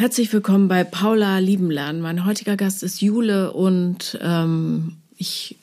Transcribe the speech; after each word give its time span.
Herzlich 0.00 0.32
willkommen 0.32 0.66
bei 0.66 0.82
Paula 0.82 1.40
Liebenlernen. 1.40 2.00
Mein 2.00 2.24
heutiger 2.24 2.56
Gast 2.56 2.82
ist 2.82 3.02
Jule 3.02 3.52
und 3.52 4.18
ähm, 4.22 4.96
ich 5.18 5.58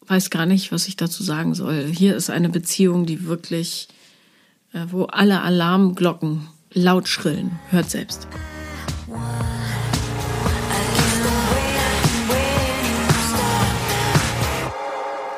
weiß 0.00 0.30
gar 0.30 0.46
nicht, 0.46 0.72
was 0.72 0.88
ich 0.88 0.96
dazu 0.96 1.22
sagen 1.22 1.54
soll. 1.54 1.84
Hier 1.84 2.16
ist 2.16 2.28
eine 2.28 2.48
Beziehung, 2.48 3.06
die 3.06 3.24
wirklich, 3.24 3.86
äh, 4.72 4.80
wo 4.90 5.04
alle 5.04 5.42
Alarmglocken 5.42 6.48
laut 6.72 7.06
schrillen. 7.06 7.60
Hört 7.70 7.88
selbst. 7.88 8.26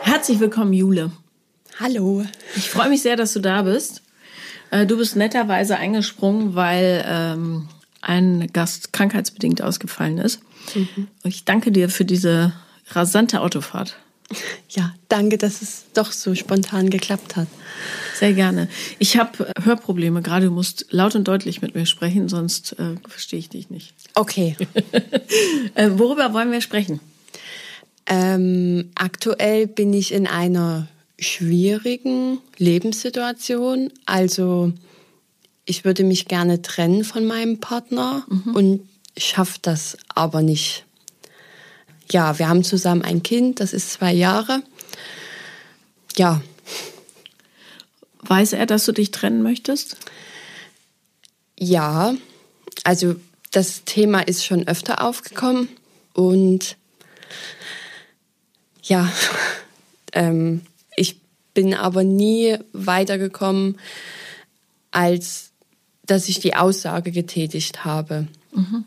Herzlich 0.01 0.41
willkommen, 0.41 0.73
Jule. 0.73 1.11
Hallo. 1.79 2.25
Ich 2.57 2.71
freue 2.71 2.89
mich 2.89 3.03
sehr, 3.03 3.17
dass 3.17 3.35
du 3.35 3.41
da 3.41 3.61
bist. 3.61 4.01
Äh, 4.71 4.87
du 4.87 4.97
bist 4.97 5.15
netterweise 5.15 5.77
eingesprungen, 5.77 6.55
weil 6.55 7.05
ähm, 7.07 7.69
ein 8.05 8.49
Gast 8.53 8.93
krankheitsbedingt 8.93 9.63
ausgefallen 9.63 10.19
ist. 10.19 10.41
Mhm. 10.75 11.09
Ich 11.25 11.45
danke 11.45 11.73
dir 11.73 11.89
für 11.89 12.05
diese 12.05 12.53
rasante 12.91 13.41
Autofahrt. 13.41 13.97
Ja, 14.71 14.95
danke, 15.09 15.39
dass 15.39 15.63
es 15.63 15.85
doch 15.93 16.11
so 16.11 16.35
spontan 16.35 16.91
geklappt 16.91 17.37
hat. 17.37 17.47
Sehr 18.15 18.33
gerne. 18.33 18.69
Ich 18.99 19.17
habe 19.17 19.53
Hörprobleme 19.63 20.23
gerade. 20.23 20.47
Du 20.47 20.53
musst 20.53 20.87
laut 20.91 21.15
und 21.15 21.29
deutlich 21.29 21.63
mit 21.63 21.75
mir 21.75 21.87
sprechen, 21.87 22.29
sonst 22.29 22.79
äh, 22.79 22.97
verstehe 23.07 23.39
ich 23.39 23.49
dich 23.49 23.71
nicht. 23.71 23.95
Okay. 24.15 24.57
äh, 25.75 25.91
worüber 25.93 26.33
wollen 26.33 26.51
wir 26.53 26.61
sprechen? 26.61 27.01
Ähm, 28.07 28.91
aktuell 28.95 29.67
bin 29.67 29.93
ich 29.93 30.13
in 30.13 30.27
einer 30.27 30.89
schwierigen 31.19 32.39
Lebenssituation. 32.59 33.93
Also 34.07 34.73
ich 35.67 35.85
würde 35.85 36.05
mich 36.05 36.27
gerne 36.27 36.63
trennen 36.63 37.05
von 37.05 37.25
meinem 37.25 37.61
Partner 37.61 38.25
mhm. 38.29 38.55
und 38.55 38.89
schaffe 39.17 39.59
das 39.63 39.97
aber 40.09 40.43
nicht. 40.43 40.85
Ja, 42.11 42.39
wir 42.39 42.49
haben 42.49 42.65
zusammen 42.65 43.03
ein 43.03 43.23
Kind, 43.23 43.61
das 43.61 43.73
ist 43.73 43.91
zwei 43.91 44.13
Jahre. 44.13 44.63
Ja. 46.17 46.43
Weiß 48.21 48.53
er, 48.53 48.67
dass 48.67 48.85
du 48.85 48.93
dich 48.93 49.11
trennen 49.11 49.43
möchtest? 49.43 49.97
Ja, 51.59 52.15
also 52.83 53.17
das 53.51 53.85
Thema 53.85 54.21
ist 54.21 54.45
schon 54.45 54.67
öfter 54.67 55.03
aufgekommen 55.03 55.69
und 56.13 56.77
ja, 58.83 59.11
ähm, 60.13 60.63
ich 60.97 61.21
bin 61.55 61.75
aber 61.75 62.05
nie 62.05 62.59
weitergekommen, 62.73 63.79
als 64.91 65.53
dass 66.07 66.29
ich 66.29 66.41
die 66.41 66.55
Aussage 66.55 67.11
getätigt 67.11 67.85
habe. 67.85 68.27
Mhm. 68.53 68.85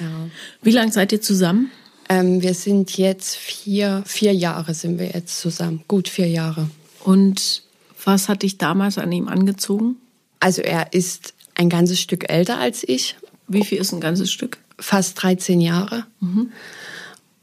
Ja. 0.00 0.28
Wie 0.62 0.70
lange 0.70 0.92
seid 0.92 1.12
ihr 1.12 1.20
zusammen? 1.20 1.70
Ähm, 2.08 2.40
wir 2.40 2.54
sind 2.54 2.96
jetzt 2.96 3.36
vier, 3.36 4.02
vier 4.06 4.32
Jahre 4.32 4.74
sind 4.74 4.98
wir 4.98 5.10
jetzt 5.10 5.38
zusammen, 5.40 5.84
gut 5.88 6.08
vier 6.08 6.28
Jahre. 6.28 6.70
Und 7.04 7.62
was 8.04 8.28
hat 8.28 8.42
dich 8.42 8.58
damals 8.58 8.96
an 8.98 9.12
ihm 9.12 9.28
angezogen? 9.28 9.96
Also 10.40 10.62
er 10.62 10.92
ist 10.92 11.34
ein 11.54 11.68
ganzes 11.68 12.00
Stück 12.00 12.30
älter 12.30 12.58
als 12.58 12.82
ich. 12.86 13.16
Wie 13.48 13.64
viel 13.64 13.78
ist 13.78 13.92
ein 13.92 14.00
ganzes 14.00 14.30
Stück? 14.30 14.58
Fast 14.78 15.22
13 15.22 15.60
Jahre. 15.60 16.06
Mhm. 16.20 16.52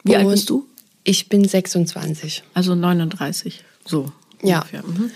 Wie 0.03 0.13
Und 0.13 0.17
alt 0.17 0.29
bist 0.29 0.49
du? 0.49 0.67
Ich 1.03 1.29
bin 1.29 1.45
26. 1.45 2.43
Also 2.53 2.73
39, 2.73 3.63
so. 3.85 4.11
Ja. 4.41 4.59
Ungefähr. 4.59 4.83
Mhm. 4.83 5.11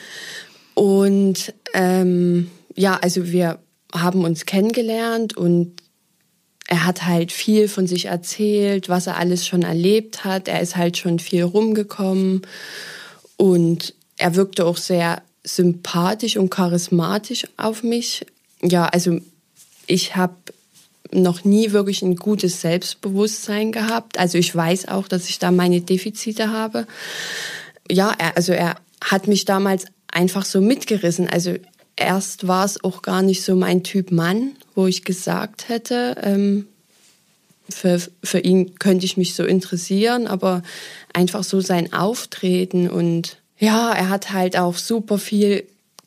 Und 0.76 1.54
ähm, 1.74 2.52
ja, 2.76 2.98
also 2.98 3.32
wir 3.32 3.60
haben 3.94 4.24
uns 4.24 4.46
kennengelernt 4.46 5.36
und 5.36 5.82
er 6.68 6.86
hat 6.86 7.06
halt 7.06 7.32
viel 7.32 7.68
von 7.68 7.88
sich 7.88 8.06
erzählt, 8.06 8.90
was 8.90 9.08
er 9.08 9.18
alles 9.18 9.48
schon 9.48 9.64
erlebt 9.64 10.24
hat. 10.24 10.48
Er 10.48 10.62
ist 10.62 10.76
halt 10.76 10.98
schon 10.98 11.18
viel 11.18 11.44
rumgekommen 11.44 12.44
und 13.38 13.96
er 14.18 14.36
wirkte 14.36 14.66
auch 14.66 14.78
sehr 14.78 15.24
sympathisch 15.44 16.38
und 16.38 16.52
charismatisch 16.52 17.48
auf 17.58 17.82
mich. 17.82 18.26
Ja, 18.62 18.86
also 18.86 19.20
ich 19.88 20.16
habe 20.16 20.36
noch 21.12 21.44
nie 21.44 21.72
wirklich 21.72 22.02
ein 22.02 22.16
gutes 22.16 22.62
Selbstbewusstsein 22.62 23.72
gehabt. 23.72 24.20
Also 24.20 24.38
ich 24.38 24.56
weiß 24.56 24.90
auch, 24.90 25.08
dass 25.08 25.30
ich 25.30 25.40
da 25.40 25.50
meine 25.52 25.82
Defizite 25.82 26.52
habe. 26.52 26.86
Ja, 27.90 28.14
er, 28.18 28.38
also 28.38 28.54
er 28.54 28.76
hat 29.04 29.28
mich 29.28 29.46
damals 29.46 29.86
einfach 30.12 30.46
so 30.46 30.62
mitgerissen. 30.62 31.28
Also 31.28 31.56
erst 31.96 32.48
war 32.48 32.66
es 32.66 32.84
auch 32.84 33.02
gar 33.02 33.22
nicht 33.22 33.44
so 33.44 33.56
mein 33.56 33.84
Typ 33.84 34.12
Mann, 34.12 34.56
wo 34.76 34.88
ich 34.88 35.04
gesagt 35.04 35.70
hätte, 35.70 36.16
ähm, 36.22 36.68
für, 37.70 38.02
für 38.24 38.40
ihn 38.40 38.80
könnte 38.80 39.06
ich 39.06 39.18
mich 39.18 39.36
so 39.36 39.44
interessieren, 39.44 40.28
aber 40.28 40.64
einfach 41.14 41.44
so 41.44 41.62
sein 41.62 41.94
Auftreten 41.94 42.90
und 42.90 43.38
ja, 43.58 43.92
er 43.92 44.10
hat 44.10 44.32
halt 44.32 44.58
auch 44.58 44.78
super 44.78 45.18
viel 45.18 45.66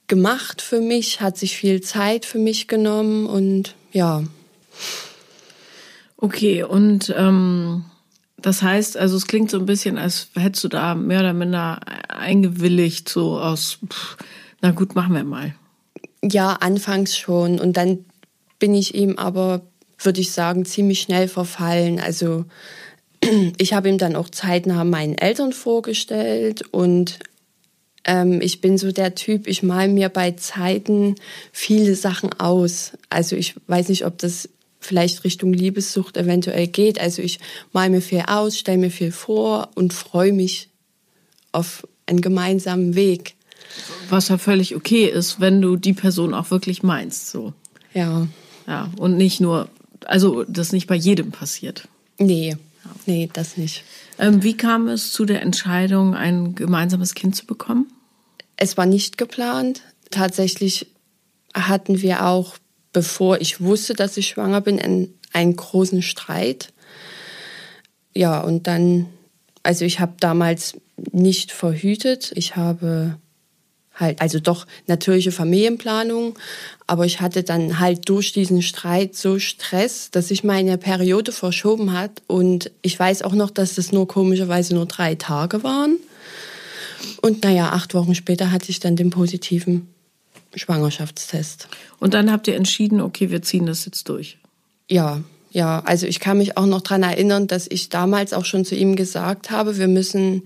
gemacht 0.09 0.63
für 0.63 0.81
mich, 0.81 1.21
hat 1.21 1.39
sich 1.39 1.57
viel 1.57 1.81
Zeit 1.81 2.25
für 2.25 2.39
mich 2.39 2.67
genommen 2.67 3.27
und 3.27 3.75
ja. 3.93 4.25
Okay, 6.17 6.63
und 6.63 7.13
ähm, 7.17 7.85
das 8.39 8.63
heißt, 8.63 8.97
also 8.97 9.17
es 9.17 9.27
klingt 9.27 9.51
so 9.51 9.59
ein 9.59 9.67
bisschen, 9.67 9.99
als 9.99 10.29
hättest 10.35 10.65
du 10.65 10.69
da 10.69 10.95
mehr 10.95 11.21
oder 11.21 11.33
minder 11.33 11.81
eingewilligt, 12.09 13.09
so 13.09 13.39
aus, 13.39 13.79
pff, 13.87 14.17
na 14.61 14.71
gut, 14.73 14.95
machen 14.95 15.15
wir 15.15 15.25
mal. 15.25 15.55
Ja, 16.25 16.55
anfangs 16.55 17.17
schon. 17.17 17.59
Und 17.59 17.77
dann 17.77 18.05
bin 18.59 18.75
ich 18.75 18.95
ihm 18.95 19.19
aber, 19.19 19.63
würde 19.99 20.21
ich 20.21 20.33
sagen, 20.33 20.65
ziemlich 20.65 21.01
schnell 21.01 21.29
verfallen. 21.29 21.99
Also 21.99 22.45
ich 23.59 23.73
habe 23.73 23.89
ihm 23.89 23.99
dann 23.99 24.17
auch 24.17 24.29
zeitnah 24.29 24.85
meinen 24.85 25.17
Eltern 25.17 25.53
vorgestellt 25.53 26.63
und 26.71 27.19
ähm, 28.05 28.41
ich 28.41 28.61
bin 28.61 28.79
so 28.79 28.91
der 28.91 29.15
Typ, 29.15 29.47
ich 29.47 29.63
mal 29.63 29.89
mir 29.89 30.09
bei 30.09 30.33
Zeiten 30.33 31.15
viele 31.53 31.95
Sachen 31.95 32.33
aus. 32.41 32.93
Also 33.11 33.37
ich 33.37 33.55
weiß 33.67 33.89
nicht, 33.89 34.07
ob 34.07 34.19
das 34.19 34.49
vielleicht 34.81 35.25
Richtung 35.25 35.53
Liebessucht 35.53 36.17
eventuell 36.17 36.67
geht. 36.67 37.01
Also 37.01 37.23
ich 37.23 37.39
mal 37.73 37.91
mir 37.91 38.03
viel 38.03 38.25
aus, 38.27 38.59
stelle 38.59 38.79
mir 38.79 38.91
viel 38.91 39.13
vor 39.13 39.71
und 39.75 39.93
freue 39.93 40.33
mich 40.33 40.69
auf 41.53 41.87
einen 42.07 42.21
gemeinsamen 42.21 42.95
Weg. 42.97 43.35
Was 44.09 44.29
ja 44.29 44.39
völlig 44.39 44.77
okay 44.77 45.07
ist, 45.07 45.41
wenn 45.41 45.61
du 45.61 45.77
die 45.77 45.93
Person 45.93 46.35
auch 46.35 46.51
wirklich 46.51 46.83
meinst, 46.83 47.31
so. 47.31 47.53
Ja. 47.95 48.27
Ja, 48.67 48.91
und 48.97 49.17
nicht 49.17 49.41
nur, 49.41 49.69
also 50.05 50.45
das 50.45 50.73
nicht 50.73 50.87
bei 50.87 50.95
jedem 50.95 51.31
passiert. 51.31 51.89
Nee, 52.19 52.57
nee, 53.07 53.29
das 53.33 53.57
nicht. 53.57 53.85
Ähm, 54.19 54.43
wie 54.43 54.57
kam 54.57 54.89
es 54.89 55.13
zu 55.13 55.25
der 55.25 55.43
Entscheidung, 55.43 56.15
ein 56.15 56.55
gemeinsames 56.55 57.15
Kind 57.15 57.35
zu 57.35 57.47
bekommen? 57.47 57.93
Es 58.57 58.77
war 58.77 58.87
nicht 58.87 59.19
geplant. 59.19 59.83
Tatsächlich 60.11 60.87
hatten 61.55 62.01
wir 62.03 62.27
auch, 62.27 62.57
bevor 62.93 63.41
ich 63.41 63.61
wusste, 63.61 63.95
dass 63.95 64.17
ich 64.17 64.29
schwanger 64.29 64.61
bin, 64.61 64.79
einen, 64.79 65.19
einen 65.33 65.57
großen 65.57 66.03
Streit. 66.03 66.73
Ja, 68.15 68.41
und 68.41 68.67
dann, 68.67 69.07
also 69.63 69.85
ich 69.85 70.01
habe 70.01 70.13
damals 70.21 70.77
nicht 71.11 71.51
verhütet. 71.51 72.33
Ich 72.37 72.57
habe 72.57 73.19
halt, 73.95 74.21
also 74.21 74.41
doch 74.41 74.67
natürliche 74.87 75.33
Familienplanung, 75.33 76.39
aber 76.87 77.07
ich 77.07 77.21
hatte 77.21 77.43
dann 77.43 77.79
halt 77.79 78.09
durch 78.09 78.33
diesen 78.33 78.63
Streit 78.63 79.15
so 79.15 79.39
Stress, 79.39 80.11
dass 80.11 80.29
sich 80.29 80.45
meine 80.45 80.79
Periode 80.79 81.33
verschoben 81.33 81.93
hat 81.93 82.23
und 82.27 82.71
ich 82.83 82.99
weiß 82.99 83.23
auch 83.23 83.35
noch, 83.35 83.51
dass 83.51 83.75
das 83.75 83.93
nur 83.93 84.09
komischerweise 84.09 84.75
nur 84.75 84.87
drei 84.87 85.15
Tage 85.15 85.63
waren. 85.63 85.97
Und 87.21 87.43
naja, 87.43 87.71
acht 87.71 87.95
Wochen 87.95 88.15
später 88.15 88.51
hatte 88.51 88.71
ich 88.71 88.81
dann 88.81 88.97
den 88.97 89.11
positiven 89.11 89.89
Schwangerschaftstest. 90.55 91.69
Und 91.99 92.15
dann 92.15 92.31
habt 92.31 92.47
ihr 92.49 92.57
entschieden, 92.57 93.01
okay, 93.01 93.31
wir 93.31 93.43
ziehen 93.43 93.67
das 93.67 93.85
jetzt 93.85 94.09
durch. 94.09 94.39
Ja, 94.89 95.23
ja, 95.51 95.81
also 95.85 96.07
ich 96.07 96.21
kann 96.21 96.39
mich 96.39 96.57
auch 96.57 96.67
noch 96.67 96.81
dran 96.81 97.03
erinnern, 97.03 97.47
dass 97.47 97.67
ich 97.69 97.89
damals 97.91 98.33
auch 98.33 98.45
schon 98.45 98.65
zu 98.65 98.75
ihm 98.75 98.97
gesagt 98.97 99.51
habe, 99.51 99.79
wir 99.79 99.89
müssen 99.89 100.45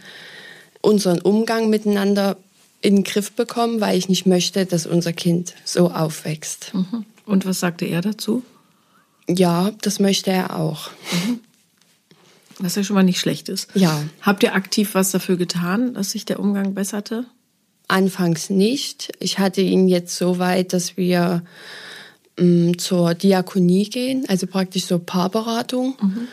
unseren 0.80 1.20
Umgang 1.20 1.70
miteinander 1.70 2.36
in 2.86 2.94
den 2.94 3.04
Griff 3.04 3.32
bekommen, 3.32 3.80
weil 3.80 3.98
ich 3.98 4.08
nicht 4.08 4.26
möchte, 4.26 4.64
dass 4.64 4.86
unser 4.86 5.12
Kind 5.12 5.54
so 5.64 5.90
aufwächst. 5.90 6.72
Mhm. 6.72 7.04
Und 7.24 7.44
was 7.44 7.58
sagte 7.58 7.84
er 7.84 8.00
dazu? 8.00 8.44
Ja, 9.28 9.72
das 9.82 9.98
möchte 9.98 10.30
er 10.30 10.54
auch. 10.56 10.90
Mhm. 11.10 11.40
Was 12.60 12.76
ja 12.76 12.84
schon 12.84 12.94
mal 12.94 13.02
nicht 13.02 13.18
schlecht 13.18 13.48
ist. 13.48 13.68
Ja. 13.74 14.04
Habt 14.22 14.44
ihr 14.44 14.54
aktiv 14.54 14.94
was 14.94 15.10
dafür 15.10 15.36
getan, 15.36 15.94
dass 15.94 16.12
sich 16.12 16.26
der 16.26 16.38
Umgang 16.38 16.74
besserte? 16.74 17.26
Anfangs 17.88 18.50
nicht. 18.50 19.12
Ich 19.18 19.40
hatte 19.40 19.62
ihn 19.62 19.88
jetzt 19.88 20.16
so 20.16 20.38
weit, 20.38 20.72
dass 20.72 20.96
wir 20.96 21.42
ähm, 22.38 22.78
zur 22.78 23.14
Diakonie 23.14 23.90
gehen, 23.90 24.26
also 24.28 24.46
praktisch 24.46 24.84
so 24.84 25.00
Paarberatung. 25.00 25.96
Mhm. 26.00 26.28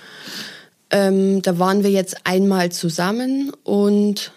Ähm, 0.91 1.41
da 1.41 1.57
waren 1.57 1.83
wir 1.83 1.89
jetzt 1.89 2.27
einmal 2.27 2.71
zusammen 2.71 3.51
und 3.63 4.31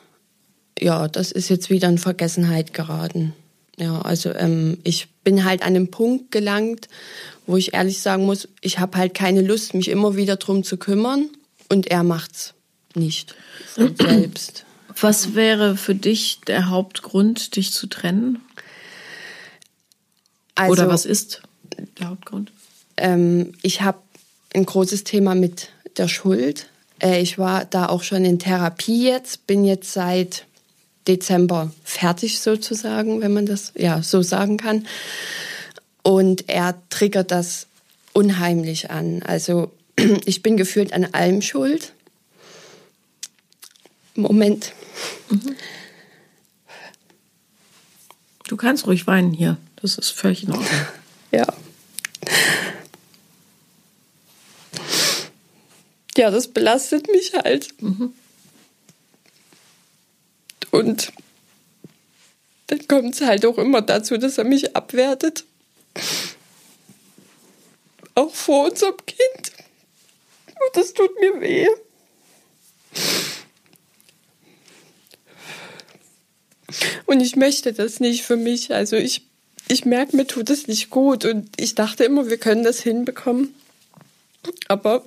ja, 0.79 1.09
das 1.09 1.33
ist 1.33 1.49
jetzt 1.49 1.71
wieder 1.71 1.89
in 1.89 1.99
Vergessenheit 1.99 2.75
geraten. 2.75 3.33
Ja, 3.79 4.01
also 4.01 4.33
ähm, 4.35 4.79
ich 4.85 5.09
bin 5.23 5.45
halt 5.45 5.63
an 5.63 5.75
den 5.75 5.91
Punkt 5.91 6.31
gelangt, 6.31 6.89
wo 7.47 7.57
ich 7.57 7.75
ehrlich 7.75 8.01
sagen 8.01 8.25
muss, 8.25 8.49
ich 8.61 8.79
habe 8.79 8.97
halt 8.97 9.15
keine 9.15 9.43
Lust, 9.43 9.75
mich 9.75 9.89
immer 9.89 10.17
wieder 10.17 10.37
drum 10.37 10.65
zu 10.65 10.79
kümmern 10.79 11.29
und 11.69 11.87
er 11.89 12.03
macht's 12.03 12.55
nicht 12.95 13.35
von 13.67 13.95
selbst. 14.01 14.65
Was 14.99 15.35
wäre 15.35 15.77
für 15.77 15.95
dich 15.95 16.41
der 16.47 16.71
Hauptgrund, 16.71 17.57
dich 17.57 17.73
zu 17.73 17.87
trennen? 17.87 18.41
Also, 20.55 20.73
Oder 20.73 20.89
was 20.89 21.05
ist 21.05 21.43
der 22.01 22.09
Hauptgrund? 22.09 22.51
Ähm, 22.97 23.53
ich 23.61 23.83
habe 23.83 23.99
ein 24.55 24.65
großes 24.65 25.05
Thema 25.05 25.35
mit 25.35 25.69
der 25.99 26.09
Schuld. 26.09 26.71
Äh, 27.03 27.21
ich 27.21 27.39
war 27.39 27.67
da 27.67 27.91
auch 27.91 28.03
schon 28.03 28.25
in 28.25 28.39
Therapie 28.39 29.05
jetzt, 29.05 29.47
bin 29.47 29.67
jetzt 29.67 29.93
seit 29.93 30.46
Dezember 31.09 31.73
fertig 31.85 32.41
sozusagen, 32.41 33.21
wenn 33.21 33.33
man 33.33 33.47
das 33.47 33.73
ja 33.77 34.03
so 34.03 34.23
sagen 34.23 34.57
kann. 34.57 34.87
Und 36.03 36.49
er 36.49 36.81
triggert 36.91 37.31
das 37.31 37.67
unheimlich 38.13 38.91
an. 38.91 39.23
Also 39.23 39.73
ich 40.25 40.43
bin 40.43 40.57
gefühlt 40.57 40.93
an 40.93 41.05
allem 41.13 41.43
schuld. 41.43 41.93
Moment. 44.15 44.73
Mhm. 45.29 45.57
Du 48.49 48.57
kannst 48.57 48.87
ruhig 48.87 49.07
weinen 49.07 49.33
hier. 49.33 49.57
Das 49.83 49.99
ist 49.99 50.11
völlig 50.11 50.45
in 50.45 50.53
Ordnung. 50.53 50.69
Ja. 51.33 51.45
Ja, 56.17 56.31
das 56.31 56.49
belastet 56.49 57.09
mich 57.09 57.35
halt. 57.35 57.75
Mhm. 57.83 58.15
Und 60.77 61.13
dann 62.67 62.87
kommt 62.87 63.15
es 63.15 63.21
halt 63.23 63.47
auch 63.47 63.59
immer 63.59 63.81
dazu, 63.81 64.19
dass 64.19 64.39
er 64.39 64.45
mich 64.45 64.77
abwertet. 64.77 65.45
Auch 68.15 68.35
vor 68.35 68.71
unserem 68.71 68.97
Kind. 69.07 69.53
Und 70.47 70.75
das 70.75 70.93
tut 70.93 71.11
mir 71.21 71.41
weh. 71.41 71.69
Und 77.07 77.21
ich 77.21 77.37
möchte 77.37 77.73
das 77.73 78.01
nicht 78.01 78.23
für 78.23 78.37
mich. 78.37 78.75
Also 78.75 78.97
ich, 78.97 79.23
ich 79.69 79.85
merke, 79.85 80.17
mir 80.17 80.27
tut 80.27 80.51
es 80.51 80.67
nicht 80.67 80.91
gut. 80.91 81.25
Und 81.25 81.49
ich 81.59 81.75
dachte 81.75 82.05
immer, 82.05 82.29
wir 82.29 82.39
können 82.39 82.65
das 82.65 82.81
hinbekommen. 82.81 83.55
Aber 84.69 85.07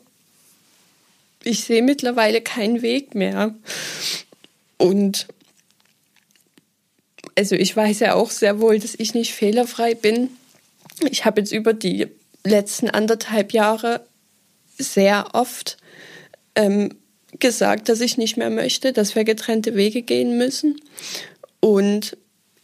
ich 1.43 1.63
sehe 1.63 1.83
mittlerweile 1.83 2.41
keinen 2.41 2.81
Weg 2.81 3.15
mehr. 3.15 3.53
Und 4.77 5.27
also 7.39 7.55
ich 7.55 7.73
weiß 7.73 8.01
ja 8.01 8.15
auch 8.15 8.31
sehr 8.31 8.59
wohl, 8.59 8.79
dass 8.79 8.95
ich 8.97 9.13
nicht 9.13 9.33
fehlerfrei 9.33 9.95
bin. 9.95 10.29
Ich 11.09 11.23
habe 11.23 11.39
jetzt 11.39 11.53
über 11.53 11.71
die 11.71 12.07
letzten 12.43 12.89
anderthalb 12.89 13.53
Jahre 13.53 14.01
sehr 14.77 15.29
oft 15.31 15.77
ähm, 16.55 16.95
gesagt, 17.39 17.87
dass 17.87 18.01
ich 18.01 18.17
nicht 18.17 18.35
mehr 18.35 18.49
möchte, 18.49 18.91
dass 18.91 19.15
wir 19.15 19.23
getrennte 19.23 19.75
Wege 19.75 20.01
gehen 20.01 20.37
müssen. 20.37 20.81
Und 21.61 22.17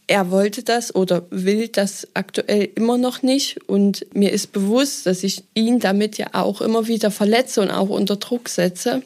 er 0.08 0.30
wollte 0.30 0.62
das 0.62 0.94
oder 0.94 1.26
will 1.30 1.70
das 1.70 2.10
aktuell 2.14 2.68
immer 2.76 2.98
noch 2.98 3.22
nicht. 3.22 3.70
Und 3.70 4.06
mir 4.14 4.34
ist 4.34 4.52
bewusst, 4.52 5.06
dass 5.06 5.24
ich 5.24 5.46
ihn 5.54 5.80
damit 5.80 6.18
ja 6.18 6.28
auch 6.34 6.60
immer 6.60 6.88
wieder 6.88 7.12
verletze 7.12 7.62
und 7.62 7.72
auch 7.72 7.90
unter 7.90 8.18
Druck 8.18 8.50
setze. 8.50 9.04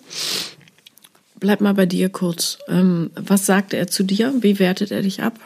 Bleib 1.39 1.61
mal 1.61 1.75
bei 1.75 1.85
dir 1.85 2.09
kurz. 2.09 2.57
Ähm, 2.67 3.11
was 3.13 3.45
sagt 3.45 3.75
er 3.75 3.87
zu 3.87 4.01
dir? 4.01 4.33
Wie 4.39 4.57
wertet 4.57 4.89
er 4.89 5.03
dich 5.03 5.21
ab? 5.21 5.39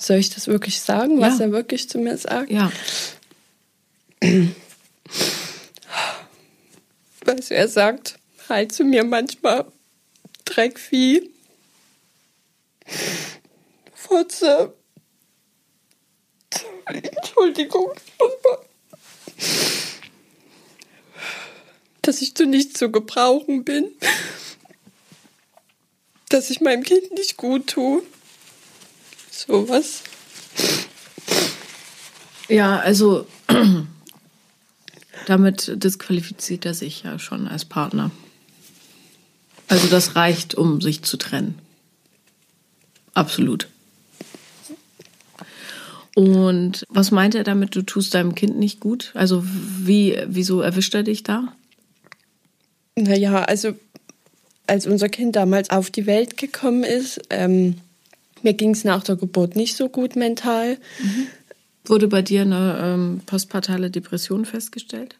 Soll 0.00 0.16
ich 0.16 0.30
das 0.30 0.46
wirklich 0.46 0.80
sagen, 0.80 1.20
was 1.20 1.38
ja. 1.38 1.44
er 1.44 1.52
wirklich 1.52 1.90
zu 1.90 1.98
mir 1.98 2.16
sagt? 2.16 2.50
Ja. 2.50 2.72
Du, 4.20 4.46
er 7.50 7.68
sagt 7.68 8.18
halt 8.48 8.72
zu 8.72 8.84
mir 8.84 9.04
manchmal 9.04 9.66
Dreckvieh. 10.46 11.28
Fotze. 13.92 14.74
Entschuldigung. 16.86 17.92
Dass 22.00 22.22
ich 22.22 22.34
zu 22.34 22.46
nichts 22.46 22.78
zu 22.78 22.90
gebrauchen 22.90 23.64
bin. 23.64 23.92
Dass 26.30 26.48
ich 26.48 26.62
meinem 26.62 26.84
Kind 26.84 27.12
nicht 27.12 27.36
gut 27.36 27.66
tue. 27.66 28.02
Sowas. 29.30 30.02
Ja, 32.48 32.80
also 32.80 33.26
damit 35.26 35.82
disqualifiziert 35.82 36.66
er 36.66 36.74
sich 36.74 37.04
ja 37.04 37.18
schon 37.18 37.46
als 37.46 37.64
Partner. 37.64 38.10
Also 39.68 39.86
das 39.86 40.16
reicht, 40.16 40.56
um 40.56 40.80
sich 40.80 41.02
zu 41.02 41.16
trennen. 41.16 41.58
Absolut. 43.14 43.68
Und 46.16 46.84
was 46.88 47.12
meint 47.12 47.36
er 47.36 47.44
damit, 47.44 47.76
du 47.76 47.82
tust 47.82 48.14
deinem 48.14 48.34
Kind 48.34 48.58
nicht 48.58 48.80
gut? 48.80 49.12
Also 49.14 49.44
wie, 49.44 50.18
wieso 50.26 50.60
erwischt 50.60 50.94
er 50.94 51.04
dich 51.04 51.22
da? 51.22 51.54
Naja, 52.96 53.44
also 53.44 53.74
als 54.66 54.86
unser 54.86 55.08
Kind 55.08 55.36
damals 55.36 55.70
auf 55.70 55.90
die 55.90 56.06
Welt 56.06 56.36
gekommen 56.36 56.82
ist, 56.82 57.20
ähm, 57.30 57.76
mir 58.44 58.54
ging 58.54 58.70
es 58.70 58.84
nach 58.84 59.02
der 59.02 59.16
Geburt 59.16 59.56
nicht 59.56 59.76
so 59.76 59.88
gut 59.88 60.16
mental. 60.16 60.78
Mhm. 61.02 61.26
Wurde 61.84 62.08
bei 62.08 62.22
dir 62.22 62.42
eine 62.42 62.78
ähm, 62.82 63.20
postpartale 63.26 63.90
Depression 63.90 64.44
festgestellt? 64.44 65.16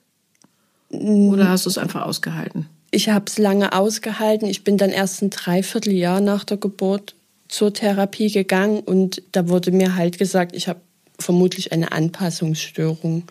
Oder 0.91 1.49
hast 1.49 1.67
du 1.67 1.71
es 1.71 1.79
einfach 1.79 2.05
ausgehalten? 2.05 2.67
Ich 2.91 3.09
habe 3.09 3.27
es 3.29 3.39
lange 3.39 3.73
ausgehalten. 3.73 4.49
Ich 4.49 4.65
bin 4.65 4.77
dann 4.77 4.91
erst 4.91 5.23
ein 5.23 5.31
Dreivierteljahr 5.31 6.21
nach 6.21 6.45
der 6.45 6.57
Geburt 6.57 7.15
zur 7.49 7.73
Therapie 7.73 8.31
gegangen 8.31 8.81
und 8.81 9.23
da 9.33 9.49
wurde 9.49 9.73
mir 9.73 9.97
halt 9.97 10.19
gesagt, 10.19 10.55
ich 10.55 10.69
habe 10.69 10.81
vermutlich 11.19 11.73
eine 11.73 11.93
Anpassungsstörung. 11.93 13.25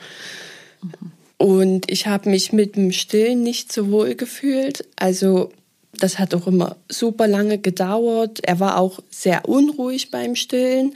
Mhm. 0.82 0.92
Und 1.38 1.90
ich 1.90 2.06
habe 2.08 2.30
mich 2.30 2.52
mit 2.52 2.76
dem 2.76 2.92
Stillen 2.92 3.44
nicht 3.44 3.72
so 3.72 3.92
wohl 3.92 4.16
gefühlt. 4.16 4.86
Also 4.98 5.52
das 5.94 6.20
hat 6.20 6.34
auch 6.34 6.48
immer 6.48 6.78
super 6.88 7.28
lange 7.28 7.58
gedauert. 7.58 8.40
Er 8.44 8.60
war 8.60 8.78
auch 8.78 9.00
sehr 9.10 9.48
unruhig 9.48 10.12
beim 10.12 10.36
Stillen 10.36 10.94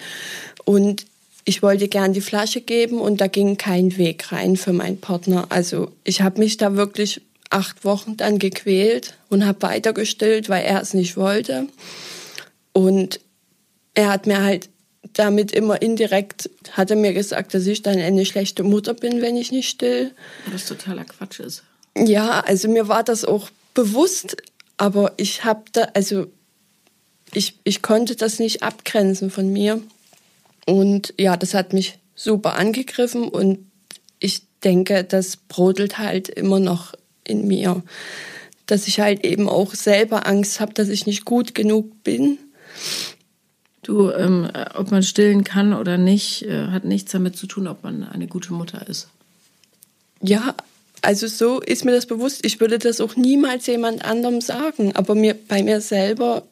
und 0.66 1.06
ich 1.46 1.62
wollte 1.62 1.88
gern 1.88 2.14
die 2.14 2.22
Flasche 2.22 2.62
geben 2.62 3.00
und 3.00 3.20
da 3.20 3.28
ging 3.28 3.58
kein 3.58 3.98
Weg 3.98 4.32
rein 4.32 4.56
für 4.56 4.72
meinen 4.72 5.00
Partner. 5.00 5.48
Also 5.50 5.92
ich 6.04 6.22
habe 6.22 6.40
mich 6.40 6.58
da 6.58 6.76
wirklich 6.76 7.22
acht 7.50 7.84
Wochen 7.84 8.18
dann 8.18 8.40
gequält 8.40 9.16
und 9.30 9.46
habe 9.46 9.62
weitergestillt, 9.62 10.50
weil 10.50 10.64
er 10.64 10.82
es 10.82 10.94
nicht 10.94 11.18
wollte. 11.18 11.68
Und 12.72 13.20
er 13.94 14.10
hat 14.10 14.26
mir 14.26 14.42
halt 14.42 14.70
damit 15.14 15.52
immer 15.52 15.82
indirekt, 15.82 16.50
hat 16.72 16.90
er 16.90 16.98
mir 16.98 17.14
gesagt, 17.14 17.54
dass 17.54 17.68
ich 17.68 17.82
dann 17.82 18.00
eine 18.00 18.26
schlechte 18.26 18.64
Mutter 18.64 18.94
bin, 18.94 19.22
wenn 19.22 19.36
ich 19.36 19.52
nicht 19.52 19.70
still. 19.70 20.12
Was 20.52 20.66
totaler 20.66 21.04
Quatsch 21.04 21.40
ist. 21.40 21.64
Ja, 21.96 22.40
also 22.40 22.68
mir 22.70 22.88
war 22.88 23.04
das 23.04 23.26
auch 23.26 23.50
bewusst, 23.74 24.38
aber 24.78 25.14
ich 25.18 25.44
habe 25.44 25.64
da, 25.72 25.84
also 25.94 26.28
ich, 27.34 27.60
ich 27.64 27.82
konnte 27.82 28.16
das 28.16 28.40
nicht 28.40 28.64
abgrenzen 28.64 29.30
von 29.30 29.52
mir. 29.52 29.82
Und 30.66 31.14
ja, 31.18 31.36
das 31.36 31.54
hat 31.54 31.74
mich 31.74 32.00
super 32.16 32.56
angegriffen 32.56 33.28
und 33.28 33.60
ich 34.20 34.44
denke, 34.64 35.04
das 35.04 35.36
brodelt 35.36 35.98
halt 35.98 36.30
immer 36.30 36.60
noch 36.60 36.94
in 37.26 37.48
mir, 37.48 37.84
dass 38.66 38.88
ich 38.88 39.00
halt 39.00 39.26
eben 39.26 39.50
auch 39.50 39.74
selber 39.74 40.26
Angst 40.26 40.60
habe, 40.60 40.74
dass 40.74 40.88
ich 40.88 41.06
nicht 41.06 41.26
gut 41.26 41.54
genug 41.54 42.04
bin. 42.04 42.38
Du, 43.82 44.10
ähm, 44.12 44.50
ob 44.76 44.92
man 44.92 45.04
stillen 45.04 45.44
kann 45.44 45.74
oder 45.74 45.98
nicht, 45.98 46.44
äh, 46.44 46.68
hat 46.68 46.86
nichts 46.86 47.12
damit 47.12 47.36
zu 47.36 47.48
tun, 47.48 47.68
ob 47.68 47.84
man 47.84 48.04
eine 48.06 48.28
gute 48.28 48.54
Mutter 48.54 48.88
ist. 48.88 49.10
Ja, 50.22 50.56
also 51.04 51.28
so 51.28 51.60
ist 51.60 51.86
mir 51.86 51.92
das 51.92 52.08
bewusst. 52.08 52.44
Ich 52.46 52.60
würde 52.60 52.80
das 52.80 53.00
auch 53.00 53.16
niemals 53.16 53.68
jemand 53.68 54.04
anderem 54.04 54.42
sagen, 54.42 54.96
aber 54.96 55.14
mir 55.14 55.36
bei 55.48 55.62
mir 55.62 55.82
selber 55.82 56.44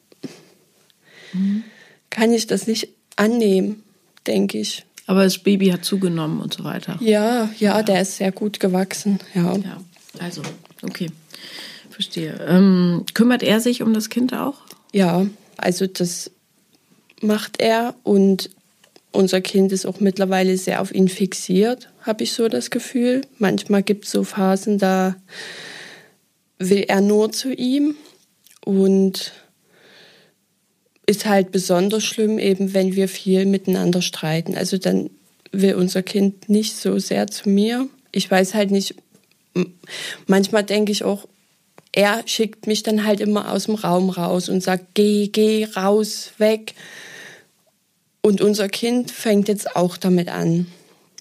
mhm. 1.32 1.64
kann 2.10 2.32
ich 2.32 2.46
das 2.46 2.66
nicht 2.66 2.88
annehmen 3.16 3.82
denke 4.26 4.58
ich. 4.58 4.84
Aber 5.06 5.24
das 5.24 5.38
Baby 5.38 5.68
hat 5.68 5.84
zugenommen 5.84 6.40
und 6.40 6.54
so 6.54 6.64
weiter. 6.64 6.96
Ja, 7.00 7.44
ja, 7.58 7.76
ja. 7.76 7.82
der 7.82 8.02
ist 8.02 8.16
sehr 8.16 8.32
gut 8.32 8.60
gewachsen. 8.60 9.18
Ja. 9.34 9.56
ja 9.56 9.80
also, 10.18 10.42
okay. 10.82 11.10
Verstehe. 11.90 12.40
Ähm, 12.48 13.04
kümmert 13.12 13.42
er 13.42 13.60
sich 13.60 13.82
um 13.82 13.92
das 13.92 14.08
Kind 14.08 14.32
auch? 14.32 14.54
Ja, 14.92 15.26
also 15.56 15.86
das 15.86 16.30
macht 17.20 17.60
er 17.60 17.94
und 18.02 18.50
unser 19.12 19.40
Kind 19.40 19.72
ist 19.72 19.86
auch 19.86 20.00
mittlerweile 20.00 20.56
sehr 20.56 20.80
auf 20.80 20.94
ihn 20.94 21.08
fixiert, 21.08 21.88
habe 22.00 22.24
ich 22.24 22.32
so 22.32 22.48
das 22.48 22.70
Gefühl. 22.70 23.22
Manchmal 23.38 23.82
gibt 23.82 24.06
es 24.06 24.10
so 24.10 24.24
Phasen, 24.24 24.78
da 24.78 25.16
will 26.58 26.84
er 26.88 27.00
nur 27.00 27.32
zu 27.32 27.52
ihm 27.52 27.94
und 28.64 29.32
ist 31.06 31.26
halt 31.26 31.52
besonders 31.52 32.04
schlimm, 32.04 32.38
eben 32.38 32.74
wenn 32.74 32.94
wir 32.94 33.08
viel 33.08 33.44
miteinander 33.44 34.02
streiten. 34.02 34.56
Also 34.56 34.78
dann 34.78 35.10
will 35.50 35.74
unser 35.74 36.02
Kind 36.02 36.48
nicht 36.48 36.76
so 36.76 36.98
sehr 36.98 37.26
zu 37.26 37.48
mir. 37.48 37.88
Ich 38.12 38.30
weiß 38.30 38.54
halt 38.54 38.70
nicht, 38.70 38.94
manchmal 40.26 40.64
denke 40.64 40.92
ich 40.92 41.04
auch, 41.04 41.26
er 41.92 42.22
schickt 42.26 42.66
mich 42.66 42.82
dann 42.82 43.04
halt 43.04 43.20
immer 43.20 43.52
aus 43.52 43.64
dem 43.64 43.74
Raum 43.74 44.08
raus 44.08 44.48
und 44.48 44.62
sagt, 44.62 44.94
geh, 44.94 45.28
geh, 45.28 45.66
raus, 45.76 46.32
weg. 46.38 46.74
Und 48.22 48.40
unser 48.40 48.68
Kind 48.68 49.10
fängt 49.10 49.48
jetzt 49.48 49.76
auch 49.76 49.96
damit 49.96 50.28
an. 50.28 50.68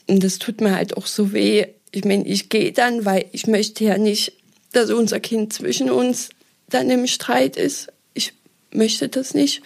Und 0.08 0.24
das 0.24 0.40
tut 0.40 0.62
mir 0.62 0.76
halt 0.76 0.96
auch 0.98 1.08
so 1.08 1.34
weh. 1.34 1.66
Ich 1.92 2.06
meine, 2.06 2.26
ich 2.26 2.50
gehe 2.50 2.72
dann, 2.72 3.06
weil 3.06 3.26
ich 3.32 3.48
möchte 3.48 3.84
ja 3.84 3.98
nicht, 3.98 4.34
dass 4.72 4.92
unser 4.92 5.20
Kind 5.20 5.52
zwischen 5.52 5.90
uns 5.90 6.30
dann 6.70 6.90
im 6.90 7.08
Streit 7.08 7.58
ist. 7.58 7.92
Ich 8.14 8.34
möchte 8.72 9.10
das 9.10 9.34
nicht. 9.34 9.62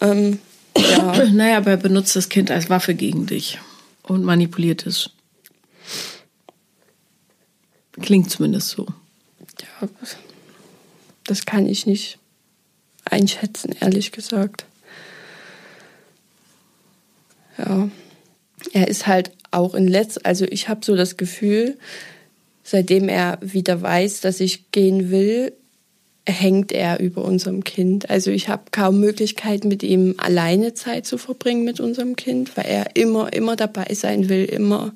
Ähm, 0.00 0.40
ja. 0.76 1.24
Naja, 1.32 1.58
aber 1.58 1.72
er 1.72 1.76
benutzt 1.76 2.16
das 2.16 2.28
Kind 2.28 2.50
als 2.50 2.68
Waffe 2.68 2.94
gegen 2.94 3.26
dich 3.26 3.58
und 4.02 4.24
manipuliert 4.24 4.86
es. 4.86 5.10
Klingt 8.00 8.30
zumindest 8.30 8.68
so. 8.70 8.86
Ja, 9.60 9.88
das 11.24 11.46
kann 11.46 11.66
ich 11.66 11.86
nicht 11.86 12.18
einschätzen, 13.04 13.74
ehrlich 13.80 14.12
gesagt. 14.12 14.64
Ja, 17.58 17.88
er 18.72 18.88
ist 18.88 19.06
halt 19.06 19.32
auch 19.50 19.74
in 19.74 19.88
letz, 19.88 20.18
also 20.22 20.44
ich 20.44 20.68
habe 20.68 20.84
so 20.84 20.96
das 20.96 21.16
Gefühl, 21.16 21.76
seitdem 22.62 23.08
er 23.08 23.38
wieder 23.40 23.80
weiß, 23.80 24.20
dass 24.20 24.40
ich 24.40 24.70
gehen 24.72 25.10
will, 25.10 25.52
hängt 26.26 26.72
er 26.72 27.00
über 27.00 27.24
unserem 27.24 27.64
Kind. 27.64 28.10
Also 28.10 28.30
ich 28.30 28.48
habe 28.48 28.64
kaum 28.70 29.00
Möglichkeit, 29.00 29.64
mit 29.64 29.82
ihm 29.82 30.14
alleine 30.18 30.74
Zeit 30.74 31.06
zu 31.06 31.16
verbringen 31.16 31.64
mit 31.64 31.80
unserem 31.80 32.16
Kind, 32.16 32.56
weil 32.56 32.66
er 32.66 32.96
immer, 32.96 33.32
immer 33.32 33.56
dabei 33.56 33.94
sein 33.94 34.28
will, 34.28 34.44
immer 34.44 34.92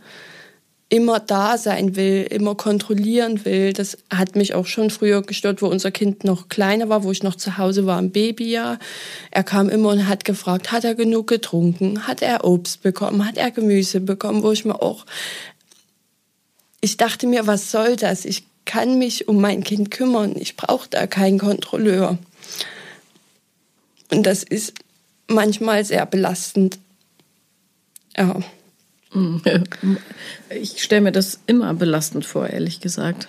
immer 0.92 1.20
da 1.20 1.56
sein 1.56 1.96
will, 1.96 2.26
immer 2.28 2.54
kontrollieren 2.54 3.46
will. 3.46 3.72
Das 3.72 3.96
hat 4.11 4.37
mich 4.37 4.52
auch 4.52 4.66
schon 4.66 4.90
früher 4.90 5.22
gestört, 5.22 5.62
wo 5.62 5.66
unser 5.68 5.90
Kind 5.90 6.22
noch 6.25 6.50
kleiner 6.50 6.90
war, 6.90 7.02
wo 7.02 7.11
ich 7.11 7.22
noch 7.22 7.34
zu 7.34 7.56
Hause 7.56 7.87
war, 7.87 7.99
im 7.99 8.11
Babyjahr. 8.11 8.78
Er 9.30 9.42
kam 9.42 9.70
immer 9.70 9.88
und 9.88 10.06
hat 10.06 10.26
gefragt, 10.26 10.70
hat 10.70 10.84
er 10.84 10.94
genug 10.94 11.28
getrunken? 11.28 12.06
Hat 12.06 12.20
er 12.20 12.44
Obst 12.44 12.82
bekommen? 12.82 13.26
Hat 13.26 13.38
er 13.38 13.50
Gemüse 13.50 14.00
bekommen? 14.00 14.42
Wo 14.42 14.52
ich 14.52 14.66
mir 14.66 14.82
auch, 14.82 15.06
ich 16.82 16.99
dachte 16.99 17.26
mir, 17.26 17.46
was 17.46 17.70
soll 17.70 17.96
das? 17.96 18.26
Ich 18.26 18.44
kann 18.66 18.99
mich 18.99 19.28
um 19.28 19.40
mein 19.40 19.64
Kind 19.64 19.90
kümmern. 19.90 20.34
Ich 20.37 20.56
brauche 20.56 20.90
da 20.90 21.06
keinen 21.06 21.38
Kontrolleur. 21.38 22.18
Und 24.11 24.26
das 24.26 24.42
ist 24.42 24.75
manchmal 25.26 25.87
sehr 25.87 26.04
belastend. 26.04 26.78
Ja. 28.14 28.42
Ich 30.50 30.83
stelle 30.83 31.02
mir 31.02 31.12
das 31.12 31.40
immer 31.47 31.73
belastend 31.75 32.25
vor, 32.25 32.49
ehrlich 32.49 32.81
gesagt. 32.81 33.28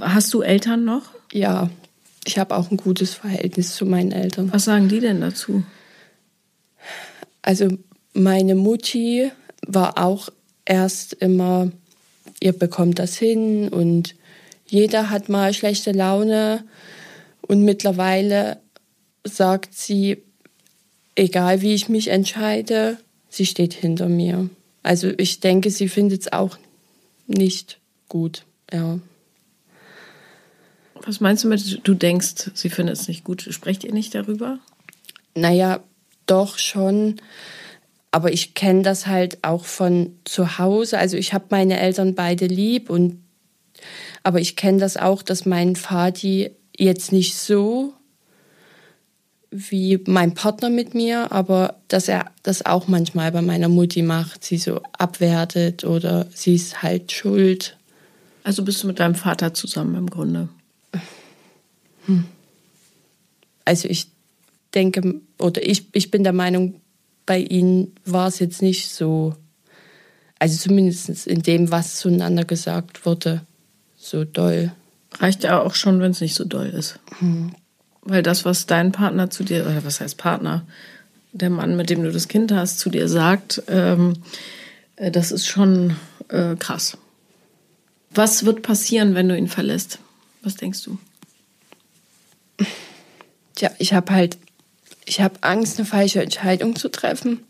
Hast 0.00 0.32
du 0.34 0.42
Eltern 0.42 0.84
noch? 0.84 1.02
Ja, 1.32 1.70
ich 2.24 2.38
habe 2.38 2.56
auch 2.56 2.70
ein 2.70 2.76
gutes 2.76 3.14
Verhältnis 3.14 3.74
zu 3.74 3.86
meinen 3.86 4.12
Eltern. 4.12 4.52
Was 4.52 4.64
sagen 4.64 4.88
die 4.88 5.00
denn 5.00 5.20
dazu? 5.20 5.62
Also 7.42 7.68
meine 8.14 8.54
Mutti 8.54 9.30
war 9.66 9.98
auch 9.98 10.30
erst 10.64 11.12
immer, 11.14 11.70
ihr 12.40 12.52
bekommt 12.52 12.98
das 12.98 13.16
hin 13.16 13.68
und 13.68 14.14
jeder 14.66 15.10
hat 15.10 15.28
mal 15.28 15.52
schlechte 15.52 15.92
Laune 15.92 16.64
und 17.42 17.62
mittlerweile 17.64 18.58
sagt 19.24 19.74
sie, 19.74 20.22
egal 21.14 21.60
wie 21.60 21.74
ich 21.74 21.88
mich 21.88 22.08
entscheide, 22.08 22.98
sie 23.34 23.46
steht 23.46 23.74
hinter 23.74 24.08
mir. 24.08 24.48
Also 24.82 25.12
ich 25.16 25.40
denke, 25.40 25.70
sie 25.70 25.88
findet 25.88 26.22
es 26.22 26.32
auch 26.32 26.56
nicht 27.26 27.78
gut, 28.08 28.44
ja. 28.72 28.98
Was 31.06 31.20
meinst 31.20 31.44
du 31.44 31.48
mit, 31.48 31.80
du 31.82 31.94
denkst, 31.94 32.50
sie 32.54 32.70
findet 32.70 32.96
es 32.96 33.08
nicht 33.08 33.24
gut? 33.24 33.42
Sprecht 33.50 33.84
ihr 33.84 33.92
nicht 33.92 34.14
darüber? 34.14 34.58
Naja, 35.34 35.82
doch 36.26 36.58
schon. 36.58 37.16
Aber 38.10 38.32
ich 38.32 38.54
kenne 38.54 38.82
das 38.82 39.06
halt 39.06 39.42
auch 39.42 39.64
von 39.64 40.16
zu 40.24 40.58
Hause. 40.58 40.98
Also 40.98 41.16
ich 41.16 41.34
habe 41.34 41.46
meine 41.50 41.80
Eltern 41.80 42.14
beide 42.14 42.46
lieb 42.46 42.88
und 42.88 43.20
aber 44.22 44.40
ich 44.40 44.56
kenne 44.56 44.78
das 44.78 44.96
auch, 44.96 45.22
dass 45.22 45.44
mein 45.44 45.76
Vati 45.76 46.50
jetzt 46.76 47.12
nicht 47.12 47.34
so 47.34 47.92
wie 49.56 50.00
mein 50.06 50.34
Partner 50.34 50.68
mit 50.68 50.94
mir, 50.94 51.30
aber 51.30 51.76
dass 51.86 52.08
er 52.08 52.32
das 52.42 52.66
auch 52.66 52.88
manchmal 52.88 53.30
bei 53.30 53.40
meiner 53.40 53.68
Mutti 53.68 54.02
macht, 54.02 54.44
sie 54.44 54.58
so 54.58 54.80
abwertet 54.98 55.84
oder 55.84 56.26
sie 56.34 56.56
ist 56.56 56.82
halt 56.82 57.12
schuld. 57.12 57.76
Also 58.42 58.64
bist 58.64 58.82
du 58.82 58.88
mit 58.88 58.98
deinem 58.98 59.14
Vater 59.14 59.54
zusammen 59.54 59.94
im 59.94 60.10
Grunde? 60.10 60.48
Hm. 62.06 62.24
Also 63.64 63.88
ich 63.88 64.08
denke, 64.74 65.20
oder 65.38 65.64
ich, 65.64 65.86
ich 65.92 66.10
bin 66.10 66.24
der 66.24 66.32
Meinung, 66.32 66.80
bei 67.24 67.38
ihnen 67.38 67.94
war 68.04 68.26
es 68.26 68.40
jetzt 68.40 68.60
nicht 68.60 68.90
so, 68.90 69.36
also 70.40 70.58
zumindest 70.58 71.26
in 71.28 71.42
dem, 71.42 71.70
was 71.70 71.96
zueinander 71.96 72.44
gesagt 72.44 73.06
wurde, 73.06 73.42
so 73.96 74.24
doll. 74.24 74.72
Reicht 75.18 75.44
ja 75.44 75.62
auch 75.62 75.76
schon, 75.76 76.00
wenn 76.00 76.10
es 76.10 76.20
nicht 76.20 76.34
so 76.34 76.44
doll 76.44 76.66
ist. 76.66 76.98
Hm. 77.20 77.54
Weil 78.04 78.22
das, 78.22 78.44
was 78.44 78.66
dein 78.66 78.92
Partner 78.92 79.30
zu 79.30 79.44
dir, 79.44 79.64
oder 79.64 79.84
was 79.84 80.00
heißt 80.00 80.18
Partner, 80.18 80.66
der 81.32 81.50
Mann, 81.50 81.76
mit 81.76 81.90
dem 81.90 82.02
du 82.02 82.12
das 82.12 82.28
Kind 82.28 82.52
hast, 82.52 82.78
zu 82.78 82.90
dir 82.90 83.08
sagt, 83.08 83.62
ähm, 83.68 84.14
äh, 84.96 85.10
das 85.10 85.32
ist 85.32 85.46
schon 85.46 85.96
äh, 86.28 86.54
krass. 86.56 86.96
Was 88.10 88.44
wird 88.44 88.62
passieren, 88.62 89.14
wenn 89.14 89.28
du 89.28 89.36
ihn 89.36 89.48
verlässt? 89.48 89.98
Was 90.42 90.54
denkst 90.56 90.84
du? 90.84 90.98
Tja, 93.56 93.70
ich 93.78 93.92
habe 93.92 94.12
halt, 94.12 94.38
ich 95.04 95.20
habe 95.20 95.34
Angst, 95.40 95.78
eine 95.78 95.86
falsche 95.86 96.22
Entscheidung 96.22 96.76
zu 96.76 96.88
treffen. 96.88 97.40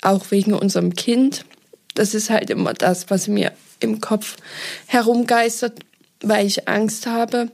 Auch 0.00 0.30
wegen 0.30 0.54
unserem 0.54 0.94
Kind. 0.94 1.44
Das 1.94 2.14
ist 2.14 2.30
halt 2.30 2.50
immer 2.50 2.74
das, 2.74 3.10
was 3.10 3.28
mir 3.28 3.52
im 3.78 4.00
Kopf 4.00 4.36
herumgeistert, 4.86 5.80
weil 6.20 6.46
ich 6.46 6.68
Angst 6.68 7.06
habe, 7.06 7.50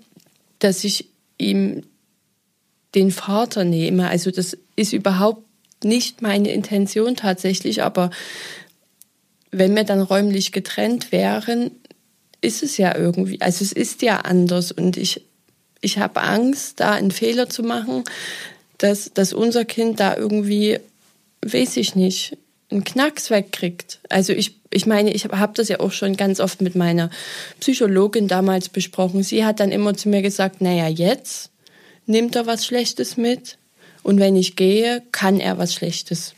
dass 0.59 0.85
ich 0.85 1.09
ihm 1.39 1.83
den 2.95 3.11
Vater 3.11 3.65
nehme. 3.65 4.09
Also 4.09 4.31
das 4.31 4.57
ist 4.77 4.93
überhaupt 4.93 5.45
nicht 5.85 6.23
meine 6.23 6.51
Intention 6.51 7.17
tatsächlich, 7.17 7.83
aber 7.83 8.11
wenn 9.51 9.75
wir 9.75 9.85
dann 9.85 10.01
räumlich 10.01 10.53
getrennt 10.53 11.13
wären, 11.13 11.71
ist 12.41 12.63
es 12.63 12.77
ja 12.77 12.97
irgendwie, 12.97 13.41
also 13.41 13.65
es 13.65 13.73
ist 13.73 14.03
ja 14.03 14.19
anders 14.19 14.73
und 14.73 14.97
ich, 14.97 15.23
ich 15.81 15.99
habe 15.99 16.23
Angst, 16.23 16.81
da 16.81 16.93
einen 16.93 17.11
Fehler 17.11 17.49
zu 17.49 17.63
machen, 17.63 18.05
dass, 18.79 19.13
dass 19.13 19.33
unser 19.33 19.65
Kind 19.65 20.01
da 20.01 20.17
irgendwie, 20.17 20.79
weiß 21.45 21.77
ich 21.79 21.95
nicht, 21.95 22.37
einen 22.71 22.85
Knacks 22.85 23.31
wegkriegt. 23.31 24.01
Also 24.09 24.33
ich, 24.33 24.58
ich 24.71 24.87
meine, 24.87 25.13
ich 25.13 25.25
habe 25.25 25.55
das 25.55 25.69
ja 25.69 25.81
auch 25.81 25.93
schon 25.93 26.17
ganz 26.17 26.41
oft 26.41 26.61
mit 26.61 26.75
meiner 26.75 27.11
Psychologin 27.61 28.29
damals 28.29 28.69
besprochen. 28.69 29.23
Sie 29.23 29.45
hat 29.45 29.61
dann 29.61 29.73
immer 29.73 29.95
zu 29.95 30.09
mir 30.09 30.23
gesagt, 30.23 30.61
naja, 30.61 30.89
jetzt 30.89 31.51
nimmt 32.07 32.37
er 32.37 32.47
was 32.47 32.67
Schlechtes 32.67 33.17
mit 33.17 33.59
und 34.03 34.21
wenn 34.21 34.37
ich 34.37 34.57
gehe, 34.57 35.03
kann 35.13 35.41
er 35.41 35.59
was 35.59 35.75
Schlechtes 35.75 36.35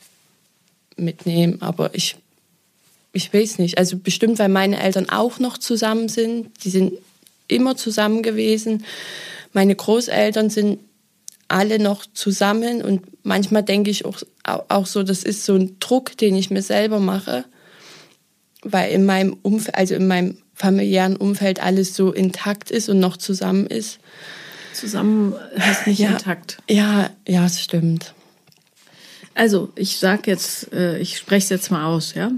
mitnehmen. 0.97 1.61
Aber 1.61 1.95
ich, 1.95 2.17
ich 3.13 3.33
weiß 3.33 3.59
nicht. 3.59 3.79
Also 3.79 3.97
bestimmt, 3.97 4.39
weil 4.39 4.49
meine 4.49 4.81
Eltern 4.81 5.09
auch 5.09 5.39
noch 5.39 5.59
zusammen 5.59 6.09
sind. 6.09 6.51
Die 6.65 6.71
sind 6.71 6.93
immer 7.49 7.77
zusammen 7.77 8.23
gewesen. 8.23 8.85
Meine 9.53 9.75
Großeltern 9.75 10.51
sind 10.51 10.79
alle 11.49 11.81
noch 11.81 12.07
zusammen 12.07 12.81
und 12.81 13.03
manchmal 13.25 13.65
denke 13.65 13.91
ich 13.91 14.05
auch, 14.05 14.21
auch 14.45 14.87
so, 14.87 15.03
das 15.03 15.25
ist 15.25 15.45
so 15.45 15.57
ein 15.57 15.81
Druck, 15.81 16.17
den 16.17 16.37
ich 16.37 16.51
mir 16.51 16.63
selber 16.63 17.01
mache, 17.01 17.45
weil 18.63 18.93
in 18.93 19.05
meinem 19.05 19.37
Umfeld, 19.43 19.75
also 19.75 19.95
in 19.95 20.07
meinem 20.07 20.39
familiären 20.55 21.17
Umfeld 21.17 21.61
alles 21.61 21.95
so 21.95 22.13
intakt 22.13 22.71
ist 22.71 22.89
und 22.89 23.01
noch 23.01 23.17
zusammen 23.17 23.67
ist. 23.67 23.99
Zusammen 24.75 25.35
heißt 25.59 25.87
nicht 25.87 25.99
ja, 25.99 26.11
intakt. 26.11 26.59
Ja, 26.69 27.11
ja, 27.27 27.47
es 27.47 27.61
stimmt. 27.61 28.15
Also, 29.35 29.73
ich 29.75 29.99
sag 29.99 30.27
jetzt, 30.27 30.73
äh, 30.73 30.99
ich 30.99 31.17
spreche 31.17 31.45
es 31.45 31.51
jetzt 31.51 31.71
mal 31.71 31.87
aus, 31.87 32.15
ja? 32.15 32.31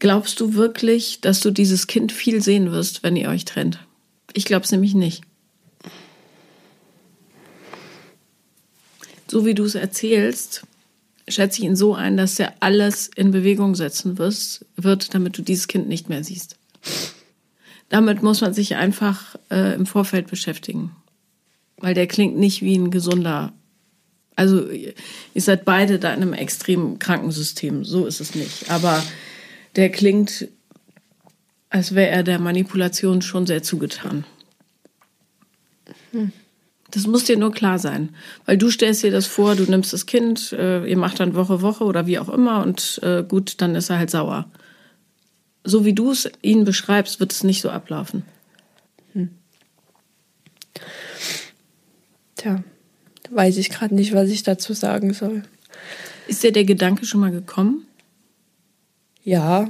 Glaubst 0.00 0.40
du 0.40 0.54
wirklich, 0.54 1.20
dass 1.20 1.40
du 1.40 1.50
dieses 1.50 1.86
Kind 1.86 2.12
viel 2.12 2.42
sehen 2.42 2.70
wirst, 2.72 3.02
wenn 3.02 3.16
ihr 3.16 3.28
euch 3.28 3.44
trennt? 3.44 3.78
Ich 4.32 4.44
glaube 4.44 4.64
es 4.64 4.72
nämlich 4.72 4.94
nicht. 4.94 5.22
so 9.34 9.44
wie 9.44 9.54
du 9.54 9.64
es 9.64 9.74
erzählst, 9.74 10.62
schätze 11.28 11.60
ich 11.60 11.64
ihn 11.64 11.76
so 11.76 11.94
ein, 11.94 12.16
dass 12.16 12.38
er 12.38 12.54
alles 12.60 13.10
in 13.14 13.30
Bewegung 13.30 13.74
setzen 13.74 14.18
wirst, 14.18 14.66
wird, 14.76 15.14
damit 15.14 15.38
du 15.38 15.42
dieses 15.42 15.68
Kind 15.68 15.88
nicht 15.88 16.08
mehr 16.08 16.22
siehst. 16.24 16.56
Damit 17.88 18.22
muss 18.22 18.40
man 18.40 18.54
sich 18.54 18.76
einfach 18.76 19.36
äh, 19.50 19.74
im 19.74 19.86
Vorfeld 19.86 20.28
beschäftigen. 20.28 20.94
Weil 21.78 21.94
der 21.94 22.06
klingt 22.06 22.36
nicht 22.36 22.62
wie 22.62 22.76
ein 22.76 22.90
gesunder 22.90 23.52
Also 24.36 24.68
ihr 24.70 24.94
seid 25.34 25.64
beide 25.64 25.98
da 25.98 26.12
in 26.12 26.22
einem 26.22 26.32
extrem 26.32 26.98
kranken 26.98 27.30
System. 27.30 27.84
So 27.84 28.06
ist 28.06 28.20
es 28.20 28.34
nicht. 28.34 28.70
Aber 28.70 29.02
der 29.76 29.90
klingt, 29.90 30.48
als 31.70 31.94
wäre 31.94 32.10
er 32.10 32.22
der 32.22 32.38
Manipulation 32.38 33.22
schon 33.22 33.46
sehr 33.46 33.62
zugetan. 33.62 34.24
Hm. 36.12 36.32
Das 36.94 37.08
muss 37.08 37.24
dir 37.24 37.36
nur 37.36 37.50
klar 37.50 37.80
sein. 37.80 38.14
Weil 38.46 38.56
du 38.56 38.70
stellst 38.70 39.02
dir 39.02 39.10
das 39.10 39.26
vor, 39.26 39.56
du 39.56 39.64
nimmst 39.64 39.92
das 39.92 40.06
Kind, 40.06 40.52
äh, 40.52 40.86
ihr 40.86 40.96
macht 40.96 41.18
dann 41.18 41.34
Woche, 41.34 41.60
Woche 41.60 41.82
oder 41.82 42.06
wie 42.06 42.20
auch 42.20 42.28
immer 42.28 42.62
und 42.62 43.00
äh, 43.02 43.24
gut, 43.26 43.60
dann 43.60 43.74
ist 43.74 43.90
er 43.90 43.98
halt 43.98 44.10
sauer. 44.10 44.48
So 45.64 45.84
wie 45.84 45.92
du 45.92 46.12
es 46.12 46.30
ihnen 46.40 46.64
beschreibst, 46.64 47.18
wird 47.18 47.32
es 47.32 47.42
nicht 47.42 47.62
so 47.62 47.70
ablaufen. 47.70 48.22
Hm. 49.12 49.30
Tja, 52.36 52.62
weiß 53.30 53.56
ich 53.56 53.70
gerade 53.70 53.94
nicht, 53.96 54.14
was 54.14 54.28
ich 54.28 54.44
dazu 54.44 54.72
sagen 54.72 55.14
soll. 55.14 55.42
Ist 56.28 56.44
dir 56.44 56.52
der 56.52 56.64
Gedanke 56.64 57.06
schon 57.06 57.20
mal 57.20 57.32
gekommen? 57.32 57.86
Ja, 59.24 59.68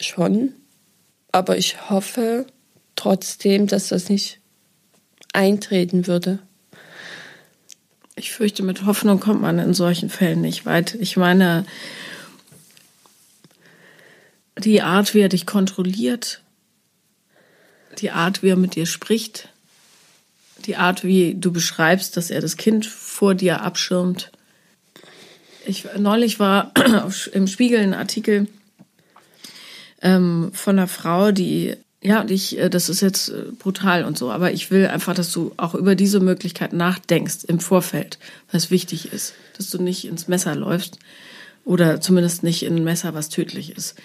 schon. 0.00 0.54
Aber 1.30 1.56
ich 1.56 1.88
hoffe 1.88 2.46
trotzdem, 2.96 3.68
dass 3.68 3.88
das 3.88 4.08
nicht 4.08 4.40
eintreten 5.32 6.06
würde. 6.06 6.38
Ich 8.16 8.32
fürchte, 8.32 8.62
mit 8.62 8.84
Hoffnung 8.84 9.20
kommt 9.20 9.40
man 9.40 9.58
in 9.58 9.74
solchen 9.74 10.10
Fällen 10.10 10.40
nicht 10.40 10.66
weit. 10.66 10.94
Ich 10.96 11.16
meine, 11.16 11.64
die 14.58 14.82
Art, 14.82 15.14
wie 15.14 15.20
er 15.20 15.28
dich 15.28 15.46
kontrolliert, 15.46 16.42
die 17.98 18.10
Art, 18.10 18.42
wie 18.42 18.48
er 18.48 18.56
mit 18.56 18.74
dir 18.74 18.86
spricht, 18.86 19.48
die 20.66 20.76
Art, 20.76 21.04
wie 21.04 21.34
du 21.34 21.52
beschreibst, 21.52 22.16
dass 22.16 22.30
er 22.30 22.40
das 22.40 22.56
Kind 22.56 22.86
vor 22.86 23.34
dir 23.34 23.62
abschirmt. 23.62 24.32
Ich, 25.66 25.86
neulich 25.96 26.40
war 26.40 26.72
im 27.32 27.46
Spiegel 27.46 27.80
ein 27.80 27.94
Artikel 27.94 28.48
ähm, 30.02 30.50
von 30.52 30.78
einer 30.78 30.88
Frau, 30.88 31.32
die 31.32 31.76
ja, 32.00 32.20
und 32.20 32.30
ich, 32.30 32.58
äh, 32.58 32.70
das 32.70 32.88
ist 32.88 33.00
jetzt 33.00 33.30
äh, 33.30 33.46
brutal 33.58 34.04
und 34.04 34.16
so, 34.16 34.30
aber 34.30 34.52
ich 34.52 34.70
will 34.70 34.86
einfach, 34.86 35.14
dass 35.14 35.32
du 35.32 35.52
auch 35.56 35.74
über 35.74 35.96
diese 35.96 36.20
Möglichkeit 36.20 36.72
nachdenkst 36.72 37.44
im 37.44 37.58
Vorfeld, 37.58 38.18
was 38.52 38.70
wichtig 38.70 39.12
ist, 39.12 39.34
dass 39.56 39.70
du 39.70 39.82
nicht 39.82 40.06
ins 40.06 40.28
Messer 40.28 40.54
läufst 40.54 40.98
oder 41.64 42.00
zumindest 42.00 42.44
nicht 42.44 42.62
in 42.62 42.76
ein 42.76 42.84
Messer, 42.84 43.14
was 43.14 43.30
tödlich 43.30 43.76
ist. 43.76 43.96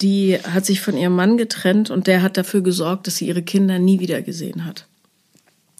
Die 0.00 0.38
hat 0.38 0.64
sich 0.64 0.80
von 0.80 0.96
ihrem 0.96 1.14
Mann 1.14 1.36
getrennt 1.36 1.90
und 1.90 2.06
der 2.06 2.22
hat 2.22 2.36
dafür 2.36 2.60
gesorgt, 2.60 3.06
dass 3.06 3.16
sie 3.16 3.26
ihre 3.26 3.42
Kinder 3.42 3.78
nie 3.78 3.98
wieder 3.98 4.22
gesehen 4.22 4.64
hat. 4.64 4.86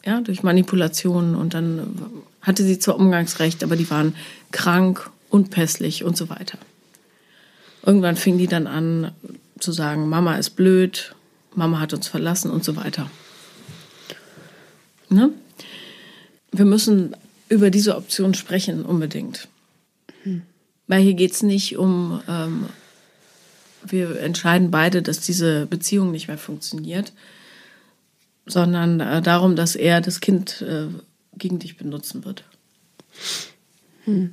Ja, 0.05 0.21
durch 0.21 0.43
Manipulationen 0.43 1.37
und 1.37 1.55
dann 1.55 1.79
äh, 1.79 1.83
hatte 2.47 2.65
sie 2.65 2.81
zwar 2.81 2.97
Umgangsrecht, 2.97 3.63
aber 3.63 3.77
die 3.77 3.89
waren 3.91 4.17
krank, 4.51 5.09
unpässlich 5.31 6.03
und 6.03 6.17
so 6.17 6.29
weiter. 6.29 6.59
Irgendwann 7.87 8.17
fing 8.17 8.39
die 8.39 8.49
dann 8.49 8.67
an, 8.67 9.13
zu 9.63 9.73
sagen, 9.73 10.09
Mama 10.09 10.37
ist 10.37 10.51
blöd, 10.51 11.15
Mama 11.55 11.81
hat 11.81 11.93
uns 11.93 12.09
verlassen 12.09 12.51
und 12.51 12.65
so 12.65 12.77
weiter. 12.77 13.11
Ne? 15.09 15.31
Wir 16.51 16.65
müssen 16.65 17.15
über 17.49 17.71
diese 17.71 17.97
Option 17.97 18.35
sprechen, 18.35 18.85
unbedingt. 18.85 19.49
Mhm. 20.25 20.43
Weil 20.87 21.03
hier 21.03 21.15
geht 21.15 21.33
es 21.33 21.43
nicht 21.43 21.77
um, 21.77 22.23
ähm, 22.29 22.67
wir 23.85 24.21
entscheiden 24.21 24.71
beide, 24.71 25.03
dass 25.03 25.21
diese 25.21 25.67
Beziehung 25.67 26.11
nicht 26.11 26.29
mehr 26.29 26.39
funktioniert, 26.39 27.13
sondern 28.47 29.01
äh, 29.01 29.23
darum, 29.23 29.57
dass 29.57 29.77
er 29.77 30.01
das 30.01 30.21
Kind 30.21 30.63
äh, 30.63 30.89
gegen 31.37 31.59
dich 31.59 31.77
benutzen 31.77 32.25
wird. 32.25 32.45
Hm. 34.05 34.33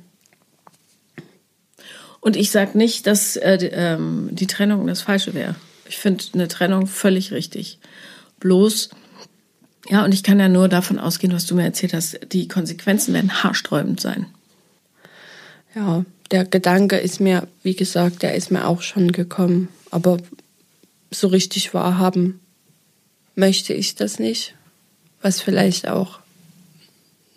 Und 2.20 2.36
ich 2.36 2.50
sage 2.50 2.76
nicht, 2.76 3.06
dass 3.06 3.36
äh, 3.36 3.58
die, 3.58 3.66
ähm, 3.66 4.28
die 4.32 4.46
Trennung 4.46 4.86
das 4.86 5.02
Falsche 5.02 5.34
wäre. 5.34 5.54
Ich 5.88 5.98
finde 5.98 6.24
eine 6.34 6.48
Trennung 6.48 6.86
völlig 6.86 7.32
richtig. 7.32 7.78
Bloß, 8.40 8.90
ja, 9.88 10.04
und 10.04 10.14
ich 10.14 10.22
kann 10.22 10.38
ja 10.38 10.48
nur 10.48 10.68
davon 10.68 10.98
ausgehen, 10.98 11.32
was 11.32 11.46
du 11.46 11.54
mir 11.54 11.64
erzählt 11.64 11.94
hast, 11.94 12.20
die 12.32 12.48
Konsequenzen 12.48 13.14
werden 13.14 13.42
haarsträubend 13.42 14.00
sein. 14.00 14.26
Ja, 15.74 16.04
der 16.30 16.44
Gedanke 16.44 16.96
ist 16.96 17.20
mir, 17.20 17.48
wie 17.62 17.74
gesagt, 17.74 18.22
der 18.22 18.34
ist 18.34 18.50
mir 18.50 18.66
auch 18.66 18.82
schon 18.82 19.12
gekommen. 19.12 19.68
Aber 19.90 20.18
so 21.10 21.28
richtig 21.28 21.74
wahrhaben 21.74 22.40
möchte 23.34 23.72
ich 23.72 23.94
das 23.94 24.18
nicht. 24.18 24.54
Was 25.22 25.40
vielleicht 25.40 25.88
auch 25.88 26.20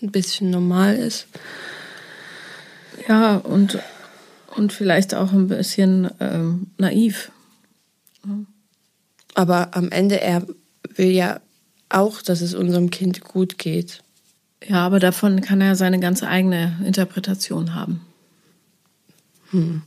ein 0.02 0.12
bisschen 0.12 0.52
normal 0.52 0.96
ist. 0.96 1.28
Ja, 3.08 3.38
und 3.38 3.80
und 4.56 4.74
vielleicht 4.74 5.16
auch 5.16 5.32
ein 5.32 5.48
bisschen 5.48 6.10
ähm, 6.20 6.68
naiv. 6.78 7.32
Aber 9.34 9.76
am 9.76 9.90
Ende, 9.92 10.22
er 10.22 10.46
will 10.96 11.12
ja 11.12 11.40
auch, 11.90 12.22
dass 12.22 12.42
es 12.42 12.54
unserem 12.54 12.90
Kind 12.90 13.22
gut 13.22 13.58
geht. 13.58 14.04
Ja, 14.68 14.86
aber 14.86 15.00
davon 15.00 15.42
kann 15.42 15.62
er 15.62 15.76
seine 15.76 16.00
ganz 16.00 16.24
eigene 16.24 16.80
Interpretation 16.86 17.76
haben. 17.76 18.02
Hm. 19.52 19.82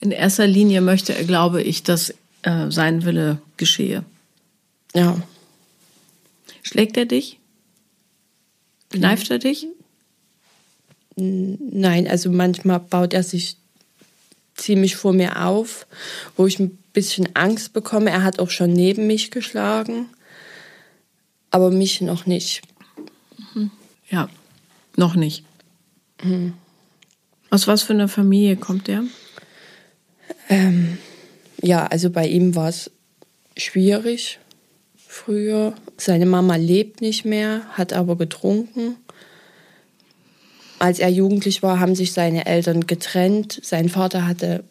In 0.00 0.10
erster 0.10 0.46
Linie 0.46 0.80
möchte 0.80 1.14
er, 1.14 1.24
glaube 1.24 1.62
ich, 1.62 1.82
dass 1.82 2.14
äh, 2.42 2.70
sein 2.70 3.04
Wille 3.04 3.40
geschehe. 3.56 4.04
Ja. 4.94 5.20
Schlägt 6.62 6.96
er 6.96 7.06
dich? 7.06 7.38
Kneift 8.90 9.30
er 9.30 9.38
dich? 9.38 9.66
Nein, 11.20 12.06
also 12.06 12.30
manchmal 12.30 12.78
baut 12.78 13.12
er 13.12 13.24
sich 13.24 13.56
ziemlich 14.54 14.96
vor 14.96 15.12
mir 15.12 15.44
auf, 15.44 15.86
wo 16.36 16.46
ich 16.46 16.58
ein 16.60 16.78
bisschen 16.92 17.34
Angst 17.34 17.72
bekomme. 17.72 18.10
Er 18.10 18.22
hat 18.22 18.38
auch 18.38 18.50
schon 18.50 18.72
neben 18.72 19.06
mich 19.06 19.30
geschlagen, 19.30 20.06
aber 21.50 21.70
mich 21.70 22.00
noch 22.00 22.26
nicht. 22.26 22.62
Mhm. 23.54 23.70
Ja, 24.08 24.28
noch 24.96 25.16
nicht. 25.16 25.44
Mhm. 26.22 26.54
Aus 27.50 27.66
was 27.66 27.82
für 27.82 27.94
einer 27.94 28.08
Familie 28.08 28.56
kommt 28.56 28.86
der? 28.86 29.04
Ähm, 30.48 30.98
ja, 31.60 31.86
also 31.86 32.10
bei 32.10 32.28
ihm 32.28 32.54
war 32.54 32.68
es 32.68 32.90
schwierig 33.56 34.38
früher. 34.96 35.74
Seine 35.96 36.26
Mama 36.26 36.56
lebt 36.56 37.00
nicht 37.00 37.24
mehr, 37.24 37.62
hat 37.70 37.92
aber 37.92 38.16
getrunken. 38.16 38.96
Als 40.78 40.98
er 41.00 41.08
jugendlich 41.08 41.62
war, 41.62 41.80
haben 41.80 41.94
sich 41.94 42.12
seine 42.12 42.46
Eltern 42.46 42.86
getrennt. 42.86 43.60
Sein 43.62 43.88
Vater 43.88 44.26
hatte 44.26 44.64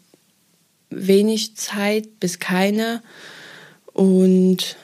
wenig 0.89 1.55
Zeit 1.55 2.19
bis 2.19 2.39
keine. 2.39 3.01
Und 3.93 4.77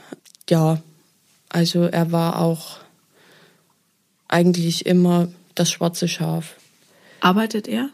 ja, 0.49 0.81
also 1.49 1.83
er 1.83 2.11
war 2.11 2.41
auch 2.41 2.79
eigentlich 4.27 4.85
immer 4.85 5.29
das 5.55 5.71
schwarze 5.71 6.07
Schaf. 6.07 6.55
Arbeitet 7.21 7.67
er? 7.67 7.89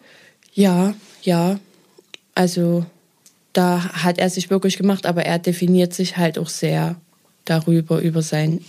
Ja, 0.53 0.95
ja. 1.21 1.59
Also 2.33 2.85
da 3.53 4.03
hat 4.03 4.17
er 4.17 4.29
sich 4.29 4.49
wirklich 4.49 4.77
gemacht, 4.77 5.05
aber 5.05 5.25
er 5.25 5.37
definiert 5.37 5.93
sich 5.93 6.17
halt 6.17 6.39
auch 6.39 6.49
sehr 6.49 6.95
darüber, 7.45 7.99
über 7.99 8.21
seinen 8.21 8.65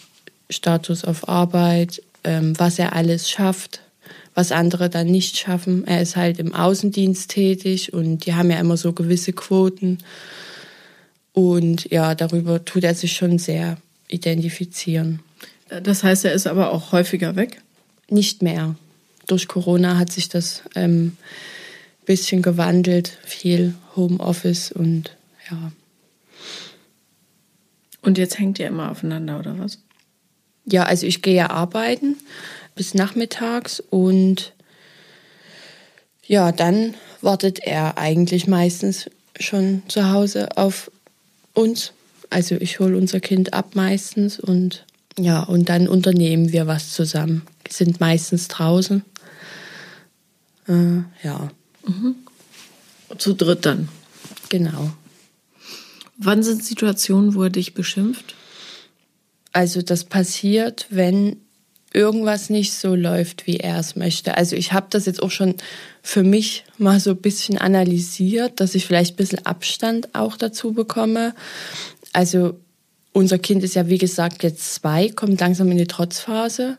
Status 0.51 1.05
auf 1.05 1.29
Arbeit, 1.29 2.03
ähm, 2.25 2.59
was 2.59 2.79
er 2.79 2.94
alles 2.94 3.31
schafft 3.31 3.81
was 4.35 4.53
andere 4.53 4.88
dann 4.88 5.09
nicht 5.09 5.37
schaffen. 5.37 5.87
Er 5.87 6.03
ist 6.03 6.16
halt 6.16 6.38
im 6.38 6.55
Außendienst 6.55 7.31
tätig 7.31 7.93
und 7.93 8.27
die 8.27 8.35
haben 8.35 8.51
ja 8.51 8.59
immer 8.59 8.77
so 8.77 8.93
gewisse 8.93 9.33
Quoten. 9.33 9.99
Und 11.33 11.90
ja, 11.90 12.14
darüber 12.14 12.64
tut 12.64 12.85
er 12.85 12.95
sich 12.95 13.12
schon 13.12 13.38
sehr 13.38 13.77
identifizieren. 14.09 15.21
Das 15.83 16.03
heißt, 16.03 16.25
er 16.25 16.33
ist 16.33 16.47
aber 16.47 16.73
auch 16.73 16.93
häufiger 16.93 17.37
weg? 17.37 17.62
Nicht 18.09 18.43
mehr. 18.43 18.75
Durch 19.27 19.47
Corona 19.47 19.99
hat 19.99 20.11
sich 20.11 20.29
das 20.29 20.62
ähm, 20.75 21.16
bisschen 22.07 22.43
gewandelt, 22.43 23.19
viel 23.25 23.75
Homeoffice 23.95 24.73
und 24.73 25.16
ja. 25.51 25.71
Und 28.03 28.19
jetzt 28.19 28.38
hängt 28.38 28.59
ihr 28.59 28.66
immer 28.66 28.90
aufeinander, 28.90 29.38
oder 29.38 29.59
was? 29.59 29.79
Ja, 30.64 30.85
also 30.85 31.07
ich 31.07 31.23
gehe 31.23 31.35
ja 31.35 31.51
arbeiten 31.51 32.16
bis 32.81 32.95
nachmittags 32.95 33.79
und 33.90 34.55
ja, 36.27 36.51
dann 36.51 36.95
wartet 37.21 37.59
er 37.59 37.99
eigentlich 37.99 38.47
meistens 38.47 39.11
schon 39.38 39.83
zu 39.87 40.11
Hause 40.11 40.57
auf 40.57 40.90
uns. 41.53 41.93
Also 42.31 42.55
ich 42.55 42.81
hole 42.81 42.97
unser 42.97 43.21
Kind 43.21 43.53
ab 43.53 43.75
meistens 43.75 44.40
und 44.40 44.87
ja, 45.19 45.43
und 45.43 45.69
dann 45.69 45.88
unternehmen 45.88 46.53
wir 46.53 46.66
was 46.66 46.95
zusammen. 46.95 47.43
Wir 47.64 47.75
sind 47.75 48.01
meistens 48.01 48.49
draußen. 48.49 49.05
Äh, 50.66 51.03
ja. 51.23 51.51
Mhm. 51.87 52.14
Zu 53.19 53.35
dritt 53.35 53.66
dann. 53.66 53.90
Genau. 54.49 54.90
Wann 56.16 56.43
sind 56.43 56.64
Situationen, 56.64 57.35
wo 57.35 57.43
er 57.43 57.51
dich 57.51 57.75
beschimpft? 57.75 58.35
Also 59.53 59.83
das 59.83 60.05
passiert, 60.05 60.87
wenn 60.88 61.43
irgendwas 61.92 62.50
nicht 62.50 62.72
so 62.72 62.94
läuft, 62.94 63.46
wie 63.46 63.57
er 63.57 63.79
es 63.79 63.96
möchte. 63.96 64.37
Also 64.37 64.55
ich 64.57 64.72
habe 64.72 64.87
das 64.90 65.07
jetzt 65.07 65.22
auch 65.22 65.31
schon 65.31 65.57
für 66.03 66.22
mich 66.22 66.64
mal 66.79 67.00
so 67.00 67.11
ein 67.11 67.16
bisschen 67.16 67.59
analysiert, 67.59 68.61
dass 68.61 68.74
ich 68.74 68.87
vielleicht 68.87 69.14
ein 69.14 69.16
bisschen 69.16 69.44
Abstand 69.44 70.14
auch 70.14 70.37
dazu 70.37 70.72
bekomme. 70.72 71.35
Also 72.12 72.59
unser 73.12 73.38
Kind 73.38 73.64
ist 73.64 73.74
ja, 73.74 73.88
wie 73.88 73.98
gesagt, 73.98 74.42
jetzt 74.42 74.74
zwei, 74.74 75.09
kommt 75.09 75.40
langsam 75.40 75.70
in 75.70 75.79
die 75.79 75.87
Trotzphase. 75.87 76.79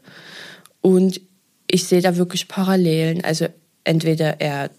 Und 0.80 1.20
ich 1.68 1.86
sehe 1.86 2.02
da 2.02 2.16
wirklich 2.16 2.48
Parallelen. 2.48 3.24
Also 3.24 3.48
entweder 3.84 4.40
er, 4.40 4.70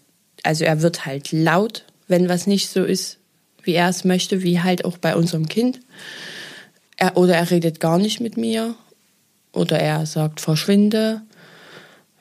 also 0.41 0.63
er 0.65 0.81
wird 0.81 1.05
halt 1.05 1.31
laut, 1.31 1.85
wenn 2.07 2.27
was 2.27 2.47
nicht 2.47 2.69
so 2.69 2.83
ist, 2.83 3.19
wie 3.63 3.73
er 3.73 3.89
es 3.89 4.03
möchte, 4.03 4.41
wie 4.41 4.61
halt 4.61 4.83
auch 4.83 4.97
bei 4.97 5.15
unserem 5.15 5.47
Kind. 5.47 5.79
Er, 6.97 7.17
oder 7.17 7.35
er 7.35 7.51
redet 7.51 7.79
gar 7.79 7.97
nicht 7.97 8.19
mit 8.19 8.35
mir. 8.35 8.75
Oder 9.53 9.79
er 9.79 10.05
sagt, 10.05 10.41
verschwinde. 10.41 11.21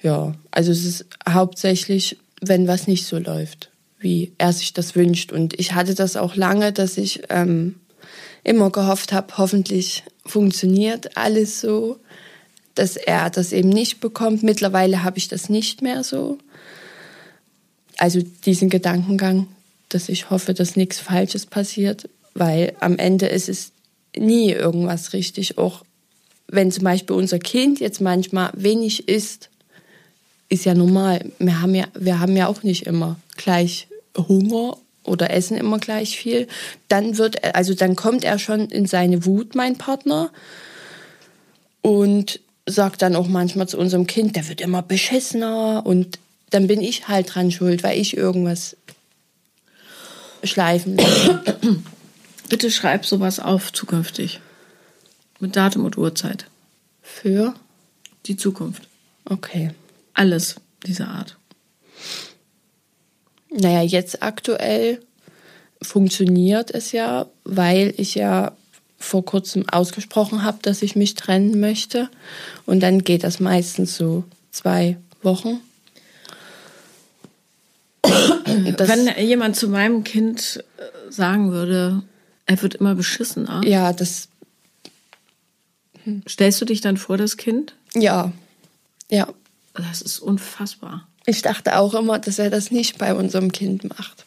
Ja, 0.03 0.35
also 0.51 0.71
es 0.71 0.85
ist 0.85 1.07
hauptsächlich, 1.29 2.19
wenn 2.41 2.69
was 2.69 2.87
nicht 2.87 3.07
so 3.07 3.19
läuft, 3.19 3.71
wie 3.99 4.33
er 4.39 4.53
sich 4.53 4.73
das 4.73 4.95
wünscht. 4.95 5.33
Und 5.33 5.59
ich 5.59 5.75
hatte 5.75 5.95
das 5.95 6.17
auch 6.17 6.37
lange, 6.37 6.73
dass 6.73 6.99
ich 6.99 7.23
ähm, 7.31 7.77
immer 8.45 8.71
gehofft 8.71 9.13
habe, 9.13 9.39
hoffentlich 9.39 10.05
funktioniert 10.27 11.17
alles 11.17 11.61
so, 11.61 11.99
dass 12.75 12.97
er 12.97 13.31
das 13.31 13.53
eben 13.53 13.69
nicht 13.69 14.01
bekommt. 14.01 14.43
Mittlerweile 14.43 15.03
habe 15.03 15.19
ich 15.19 15.29
das 15.29 15.49
nicht 15.49 15.83
mehr 15.83 16.05
so. 16.05 16.39
Also 17.99 18.21
diesen 18.45 18.71
Gedankengang, 18.71 19.49
dass 19.89 20.09
ich 20.09 20.31
hoffe, 20.31 20.55
dass 20.55 20.77
nichts 20.77 20.99
Falsches 20.99 21.47
passiert, 21.47 22.09
weil 22.35 22.75
am 22.81 22.99
Ende 22.99 23.27
ist 23.27 23.49
es 23.49 23.73
nie 24.17 24.51
irgendwas 24.51 25.13
richtig. 25.13 25.59
Auch 25.59 25.85
wenn 26.49 26.71
zum 26.71 26.85
Beispiel 26.85 27.17
unser 27.17 27.39
Kind 27.39 27.81
jetzt 27.81 28.01
manchmal 28.01 28.51
wenig 28.55 29.09
isst, 29.09 29.49
ist 30.49 30.65
ja 30.65 30.75
normal. 30.75 31.33
Wir 31.39 31.63
haben 31.63 31.75
ja, 31.75 31.87
wir 31.95 32.21
haben 32.21 32.37
ja 32.37 32.47
auch 32.47 32.63
nicht 32.63 32.87
immer 32.87 33.17
gleich 33.37 33.89
Hunger 34.17 34.77
oder 35.05 35.31
essen 35.31 35.57
immer 35.57 35.79
gleich 35.79 36.17
viel, 36.17 36.47
dann 36.89 37.19
wird 37.19 37.43
also 37.57 37.75
dann 37.75 37.97
kommt 37.97 38.25
er 38.25 38.39
schon 38.39 38.69
in 38.69 38.87
seine 38.87 39.25
Wut, 39.25 39.55
mein 39.55 39.77
Partner, 39.77 40.31
und 41.81 42.39
sagt 42.67 43.03
dann 43.03 43.17
auch 43.17 43.27
manchmal 43.27 43.69
zu 43.69 43.79
unserem 43.79 44.07
Kind, 44.07 44.37
der 44.37 44.49
wird 44.49 44.61
immer 44.61 44.83
beschissener 44.83 45.83
und 45.85 46.19
dann 46.51 46.67
bin 46.69 46.81
ich 46.81 47.09
halt 47.09 47.35
dran 47.35 47.51
schuld, 47.51 47.83
weil 47.83 47.99
ich 47.99 48.17
irgendwas 48.17 48.77
schleifen 50.45 50.97
lasse. 50.97 51.43
Bitte 52.49 52.71
schreib 52.71 53.05
sowas 53.07 53.41
auf 53.41 53.73
zukünftig. 53.73 54.41
Mit 55.43 55.57
Datum 55.57 55.85
und 55.85 55.99
Uhrzeit. 55.99 56.47
Für? 57.03 57.55
Die 58.27 58.37
Zukunft. 58.37 58.85
Okay. 59.25 59.73
Alles 60.15 60.55
dieser 60.87 61.09
Art. 61.09 61.37
Naja, 63.51 63.83
jetzt 63.83 64.23
aktuell 64.23 65.01
funktioniert 65.83 66.71
es 66.71 66.93
ja, 66.93 67.27
weil 67.43 67.93
ich 67.97 68.15
ja 68.15 68.53
vor 68.99 69.25
kurzem 69.25 69.69
ausgesprochen 69.69 70.45
habe, 70.45 70.59
dass 70.63 70.81
ich 70.81 70.95
mich 70.95 71.17
trennen 71.17 71.59
möchte. 71.59 72.09
Und 72.65 72.79
dann 72.79 73.03
geht 73.03 73.25
das 73.25 73.41
meistens 73.41 73.97
so 73.97 74.23
zwei 74.53 74.97
Wochen. 75.23 75.59
Das 78.77 78.89
Wenn 78.89 79.27
jemand 79.27 79.57
zu 79.57 79.69
meinem 79.69 80.05
Kind 80.05 80.63
äh, 80.77 81.11
sagen 81.11 81.51
würde, 81.51 82.03
er 82.47 82.63
wird 82.63 82.75
immer 82.75 82.95
beschissener. 82.95 83.63
Ja, 83.65 83.93
das. 83.93 84.29
Stellst 86.29 86.61
du 86.61 86.65
dich 86.65 86.81
dann 86.81 86.97
vor 86.97 87.17
das 87.17 87.37
Kind? 87.37 87.75
Ja. 87.95 88.33
Ja. 89.11 89.29
Das 89.75 90.03
ist 90.03 90.19
unfassbar. 90.19 91.07
Ich 91.25 91.43
dachte 91.43 91.79
auch 91.79 91.95
immer, 91.95 92.19
dass 92.19 92.39
er 92.39 92.51
das 92.51 92.71
nicht 92.71 92.99
bei 92.99 93.15
unserem 93.15 93.53
Kind 93.53 93.85
macht. 93.89 94.25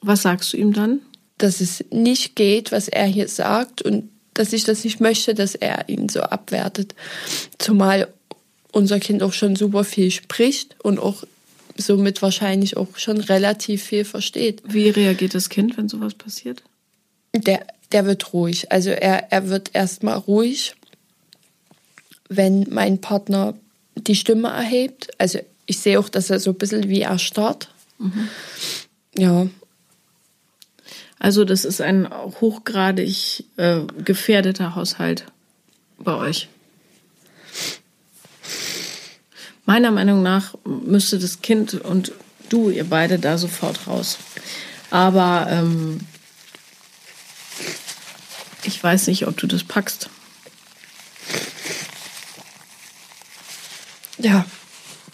Was 0.00 0.22
sagst 0.22 0.52
du 0.52 0.56
ihm 0.56 0.72
dann? 0.72 1.00
Dass 1.38 1.60
es 1.60 1.84
nicht 1.90 2.36
geht, 2.36 2.70
was 2.70 2.88
er 2.88 3.06
hier 3.06 3.28
sagt 3.28 3.82
und 3.82 4.10
dass 4.34 4.52
ich 4.52 4.64
das 4.64 4.84
nicht 4.84 5.00
möchte, 5.00 5.34
dass 5.34 5.54
er 5.54 5.88
ihn 5.88 6.08
so 6.08 6.20
abwertet. 6.20 6.94
Zumal 7.58 8.08
unser 8.72 9.00
Kind 9.00 9.22
auch 9.22 9.32
schon 9.32 9.56
super 9.56 9.84
viel 9.84 10.10
spricht 10.10 10.76
und 10.82 10.98
auch 10.98 11.24
somit 11.76 12.22
wahrscheinlich 12.22 12.76
auch 12.76 12.96
schon 12.96 13.18
relativ 13.18 13.82
viel 13.82 14.04
versteht. 14.04 14.62
Wie 14.64 14.88
reagiert 14.88 15.34
das 15.34 15.48
Kind, 15.48 15.76
wenn 15.76 15.88
sowas 15.88 16.14
passiert? 16.14 16.62
Der, 17.34 17.66
der 17.92 18.06
wird 18.06 18.32
ruhig. 18.32 18.70
Also 18.72 18.90
er, 18.90 19.32
er 19.32 19.48
wird 19.48 19.70
erstmal 19.74 20.16
ruhig, 20.16 20.74
wenn 22.28 22.66
mein 22.70 23.00
Partner 23.00 23.54
die 23.96 24.14
Stimme 24.14 24.48
erhebt. 24.48 25.10
Also 25.18 25.40
ich 25.66 25.78
sehe 25.78 25.98
auch, 25.98 26.08
dass 26.08 26.30
er 26.30 26.40
so 26.40 26.50
ein 26.50 26.58
bisschen 26.58 26.88
wie 26.88 27.02
erstarrt. 27.02 27.72
Mhm. 27.98 28.28
Ja. 29.16 29.46
Also 31.18 31.44
das 31.44 31.64
ist 31.64 31.80
ein 31.80 32.08
hochgradig 32.40 33.44
äh, 33.56 33.80
gefährdeter 34.04 34.74
Haushalt 34.74 35.26
bei 35.98 36.14
euch. 36.14 36.48
Meiner 39.66 39.90
Meinung 39.90 40.22
nach 40.22 40.54
müsste 40.64 41.18
das 41.18 41.42
Kind 41.42 41.74
und 41.74 42.12
du, 42.48 42.70
ihr 42.70 42.84
beide, 42.84 43.18
da 43.18 43.38
sofort 43.38 43.86
raus. 43.86 44.18
Aber 44.90 45.46
ähm, 45.50 46.00
ich 48.64 48.82
weiß 48.82 49.06
nicht, 49.06 49.26
ob 49.26 49.36
du 49.36 49.46
das 49.46 49.64
packst. 49.64 50.10
Ja, 54.18 54.44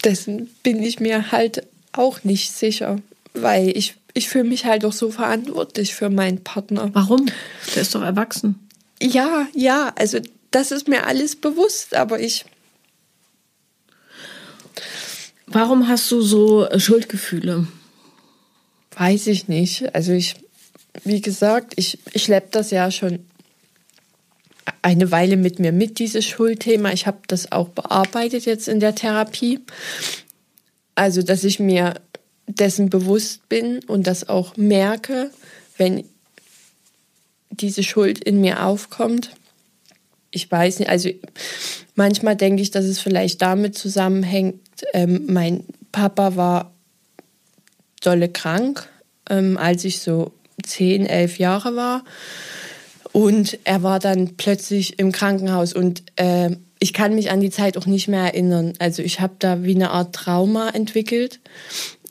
dessen 0.03 0.49
bin 0.63 0.83
ich 0.83 0.99
mir 0.99 1.31
halt 1.31 1.65
auch 1.93 2.23
nicht 2.23 2.51
sicher, 2.51 2.99
weil 3.33 3.69
ich, 3.69 3.95
ich 4.13 4.27
fühle 4.29 4.43
mich 4.43 4.65
halt 4.65 4.83
auch 4.85 4.93
so 4.93 5.11
verantwortlich 5.11 5.95
für 5.95 6.09
meinen 6.09 6.43
Partner. 6.43 6.89
Warum? 6.93 7.27
Der 7.73 7.81
ist 7.81 7.95
doch 7.95 8.01
erwachsen. 8.01 8.67
Ja, 9.01 9.47
ja, 9.53 9.93
also 9.95 10.19
das 10.51 10.71
ist 10.71 10.87
mir 10.87 11.05
alles 11.05 11.35
bewusst, 11.35 11.93
aber 11.95 12.19
ich. 12.19 12.45
Warum 15.45 15.87
hast 15.87 16.11
du 16.11 16.21
so 16.21 16.65
äh, 16.65 16.79
Schuldgefühle? 16.79 17.67
Weiß 18.97 19.27
ich 19.27 19.47
nicht. 19.47 19.93
Also 19.95 20.11
ich, 20.11 20.35
wie 21.03 21.21
gesagt, 21.21 21.73
ich, 21.77 21.99
ich 22.11 22.23
schleppe 22.23 22.49
das 22.51 22.71
ja 22.71 22.91
schon 22.91 23.25
eine 24.81 25.11
Weile 25.11 25.37
mit 25.37 25.59
mir 25.59 25.71
mit, 25.71 25.99
dieses 25.99 26.25
Schuldthema. 26.25 26.91
Ich 26.91 27.07
habe 27.07 27.19
das 27.27 27.51
auch 27.51 27.69
bearbeitet 27.69 28.45
jetzt 28.45 28.67
in 28.67 28.79
der 28.79 28.95
Therapie. 28.95 29.59
Also, 30.95 31.21
dass 31.21 31.43
ich 31.43 31.59
mir 31.59 31.95
dessen 32.47 32.89
bewusst 32.89 33.47
bin 33.49 33.83
und 33.85 34.07
das 34.07 34.29
auch 34.29 34.57
merke, 34.57 35.31
wenn 35.77 36.03
diese 37.49 37.83
Schuld 37.83 38.23
in 38.23 38.41
mir 38.41 38.63
aufkommt. 38.65 39.31
Ich 40.31 40.49
weiß 40.49 40.79
nicht, 40.79 40.89
also 40.89 41.09
manchmal 41.95 42.35
denke 42.35 42.61
ich, 42.61 42.71
dass 42.71 42.85
es 42.85 42.99
vielleicht 42.99 43.41
damit 43.41 43.77
zusammenhängt, 43.77 44.59
ähm, 44.93 45.25
mein 45.27 45.63
Papa 45.91 46.35
war 46.35 46.73
dolle 48.01 48.29
krank, 48.29 48.87
ähm, 49.29 49.57
als 49.57 49.83
ich 49.83 49.99
so 49.99 50.31
zehn, 50.63 51.05
elf 51.05 51.39
Jahre 51.39 51.75
war. 51.75 52.03
Und 53.13 53.57
er 53.63 53.83
war 53.83 53.99
dann 53.99 54.35
plötzlich 54.37 54.99
im 54.99 55.11
Krankenhaus 55.11 55.73
und 55.73 56.03
äh, 56.17 56.51
ich 56.79 56.93
kann 56.93 57.15
mich 57.15 57.31
an 57.31 57.41
die 57.41 57.49
Zeit 57.49 57.77
auch 57.77 57.85
nicht 57.85 58.07
mehr 58.07 58.23
erinnern. 58.23 58.73
Also 58.79 59.01
ich 59.01 59.19
habe 59.19 59.35
da 59.39 59.63
wie 59.63 59.75
eine 59.75 59.91
Art 59.91 60.13
Trauma 60.13 60.69
entwickelt. 60.69 61.39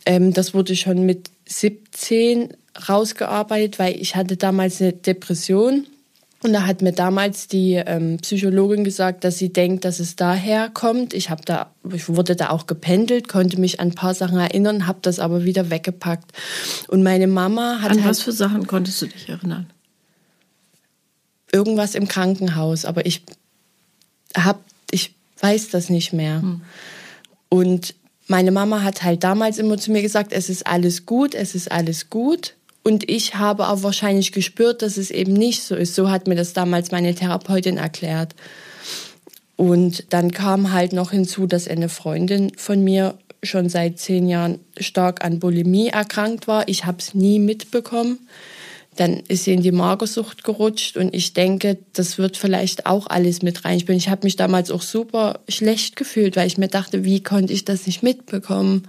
Ähm, 0.05 0.33
das 0.33 0.55
wurde 0.55 0.75
schon 0.77 1.07
mit 1.07 1.31
17 1.47 2.49
rausgearbeitet, 2.89 3.79
weil 3.79 4.01
ich 4.01 4.17
hatte 4.17 4.37
damals 4.37 4.81
eine 4.81 4.93
Depression. 4.93 5.87
Und 6.43 6.53
da 6.53 6.67
hat 6.67 6.83
mir 6.83 6.93
damals 6.93 7.49
die 7.49 7.75
ähm, 7.75 8.19
Psychologin 8.19 8.85
gesagt, 8.85 9.25
dass 9.25 9.39
sie 9.39 9.53
denkt, 9.53 9.85
dass 9.85 10.01
es 10.01 10.17
daher 10.17 10.69
kommt. 10.69 11.15
Ich 11.15 11.31
habe 11.31 11.43
da, 11.45 11.73
ich 11.93 12.09
wurde 12.09 12.37
da 12.37 12.51
auch 12.51 12.67
gependelt, 12.67 13.27
konnte 13.27 13.59
mich 13.59 13.81
an 13.81 13.89
ein 13.89 13.95
paar 13.95 14.15
Sachen 14.15 14.39
erinnern, 14.39 14.87
habe 14.87 14.99
das 15.03 15.19
aber 15.19 15.45
wieder 15.45 15.71
weggepackt. 15.71 16.33
Und 16.89 17.03
meine 17.03 17.27
Mama 17.27 17.81
hat 17.81 17.91
an 17.91 17.99
halt 17.99 18.11
was 18.11 18.23
für 18.23 18.33
Sachen 18.33 18.67
konntest 18.67 19.01
du 19.03 19.07
dich 19.07 19.29
erinnern? 19.29 19.67
Irgendwas 21.57 21.95
im 21.95 22.07
Krankenhaus, 22.07 22.85
aber 22.85 23.07
ich 23.07 23.23
hab, 24.37 24.61
ich 24.91 25.15
weiß 25.41 25.71
das 25.71 25.89
nicht 25.89 26.13
mehr. 26.13 26.43
Hm. 26.43 26.61
Und 27.49 27.95
meine 28.27 28.51
Mama 28.51 28.83
hat 28.83 29.03
halt 29.03 29.25
damals 29.25 29.57
immer 29.57 29.79
zu 29.79 29.91
mir 29.91 30.03
gesagt, 30.03 30.35
es 30.35 30.51
ist 30.51 30.67
alles 30.67 31.07
gut, 31.07 31.35
es 31.35 31.55
ist 31.55 31.73
alles 31.73 32.11
gut. 32.11 32.55
Und 32.83 33.09
ich 33.09 33.37
habe 33.37 33.69
auch 33.69 33.83
wahrscheinlich 33.83 34.33
gespürt, 34.33 34.83
dass 34.83 34.99
es 34.99 35.11
eben 35.11 35.33
nicht 35.33 35.63
so 35.63 35.75
ist. 35.75 35.95
So 35.95 36.11
hat 36.11 36.29
mir 36.29 36.35
das 36.35 36.53
damals 36.53 36.93
meine 36.93 37.15
Therapeutin 37.15 37.79
erklärt. 37.79 38.35
Und 39.57 40.13
dann 40.13 40.33
kam 40.33 40.73
halt 40.73 40.93
noch 40.93 41.11
hinzu, 41.11 41.47
dass 41.47 41.67
eine 41.67 41.89
Freundin 41.89 42.53
von 42.57 42.85
mir 42.85 43.17
schon 43.43 43.71
seit 43.71 43.99
zehn 43.99 44.29
Jahren 44.29 44.61
stark 44.79 45.25
an 45.25 45.39
Bulimie 45.39 45.89
erkrankt 45.89 46.47
war. 46.49 46.69
Ich 46.69 46.85
habe 46.85 46.99
es 46.99 47.15
nie 47.15 47.39
mitbekommen. 47.39 48.19
Dann 48.97 49.23
ist 49.29 49.45
sie 49.45 49.53
in 49.53 49.63
die 49.63 49.73
Magersucht 49.73 50.45
gerutscht 50.45 50.97
und 50.97 51.15
ich 51.15 51.33
denke, 51.33 51.79
das 51.93 52.19
wird 52.19 52.37
vielleicht 52.37 52.87
auch 52.87 53.07
alles 53.07 53.43
mit 53.43 53.65
reinspielen. 53.65 53.99
Ich 53.99 54.09
habe 54.09 54.25
mich 54.25 54.37
damals 54.37 54.71
auch 54.71 54.83
super 54.83 55.41
schlecht 55.49 55.97
gefühlt, 55.97 56.37
weil 56.37 56.47
ich 56.47 56.59
mir 56.59 56.69
dachte, 56.69 57.05
wie 57.05 57.23
konnte 57.23 57.53
ich 57.53 57.65
das 57.65 57.87
nicht 57.87 58.03
mitbekommen? 58.03 58.89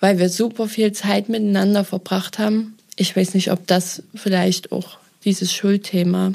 Weil 0.00 0.18
wir 0.18 0.28
super 0.28 0.68
viel 0.68 0.92
Zeit 0.92 1.28
miteinander 1.28 1.84
verbracht 1.84 2.38
haben. 2.38 2.76
Ich 2.96 3.16
weiß 3.16 3.34
nicht, 3.34 3.50
ob 3.50 3.66
das 3.66 4.02
vielleicht 4.14 4.72
auch 4.72 4.98
dieses 5.24 5.52
Schuldthema 5.52 6.32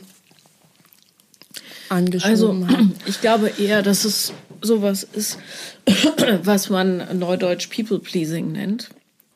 angeschoben 1.90 2.64
also, 2.64 2.68
hat. 2.68 2.86
Ich 3.06 3.22
glaube 3.22 3.52
eher, 3.60 3.82
dass 3.82 4.06
es 4.06 4.34
sowas 4.62 5.08
ist, 5.14 5.38
was 6.44 6.70
man 6.70 7.20
neudeutsch 7.20 7.68
People 7.70 8.00
Pleasing 8.00 8.52
nennt. 8.52 8.90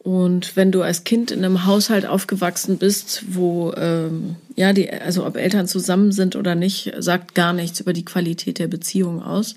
Und 0.07 0.55
wenn 0.55 0.71
du 0.71 0.83
als 0.83 1.03
Kind 1.03 1.31
in 1.31 1.43
einem 1.43 1.65
Haushalt 1.65 2.05
aufgewachsen 2.05 2.77
bist, 2.77 3.25
wo 3.27 3.73
ähm, 3.75 4.37
ja 4.55 4.71
die, 4.71 4.89
also 4.89 5.25
ob 5.25 5.35
Eltern 5.35 5.67
zusammen 5.67 6.13
sind 6.13 6.37
oder 6.37 6.55
nicht, 6.55 6.93
sagt 6.99 7.35
gar 7.35 7.51
nichts 7.51 7.81
über 7.81 7.91
die 7.91 8.05
Qualität 8.05 8.57
der 8.57 8.69
Beziehung 8.69 9.21
aus. 9.21 9.53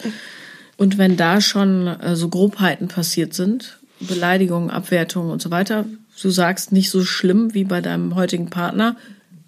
Und 0.76 0.98
wenn 0.98 1.16
da 1.16 1.40
schon 1.40 1.86
äh, 1.86 2.16
so 2.16 2.28
Grobheiten 2.28 2.88
passiert 2.88 3.32
sind, 3.32 3.78
Beleidigungen, 4.00 4.70
Abwertungen 4.70 5.30
und 5.30 5.40
so 5.40 5.52
weiter, 5.52 5.84
du 6.20 6.30
sagst 6.30 6.72
nicht 6.72 6.90
so 6.90 7.04
schlimm 7.04 7.54
wie 7.54 7.62
bei 7.62 7.80
deinem 7.80 8.16
heutigen 8.16 8.50
Partner. 8.50 8.96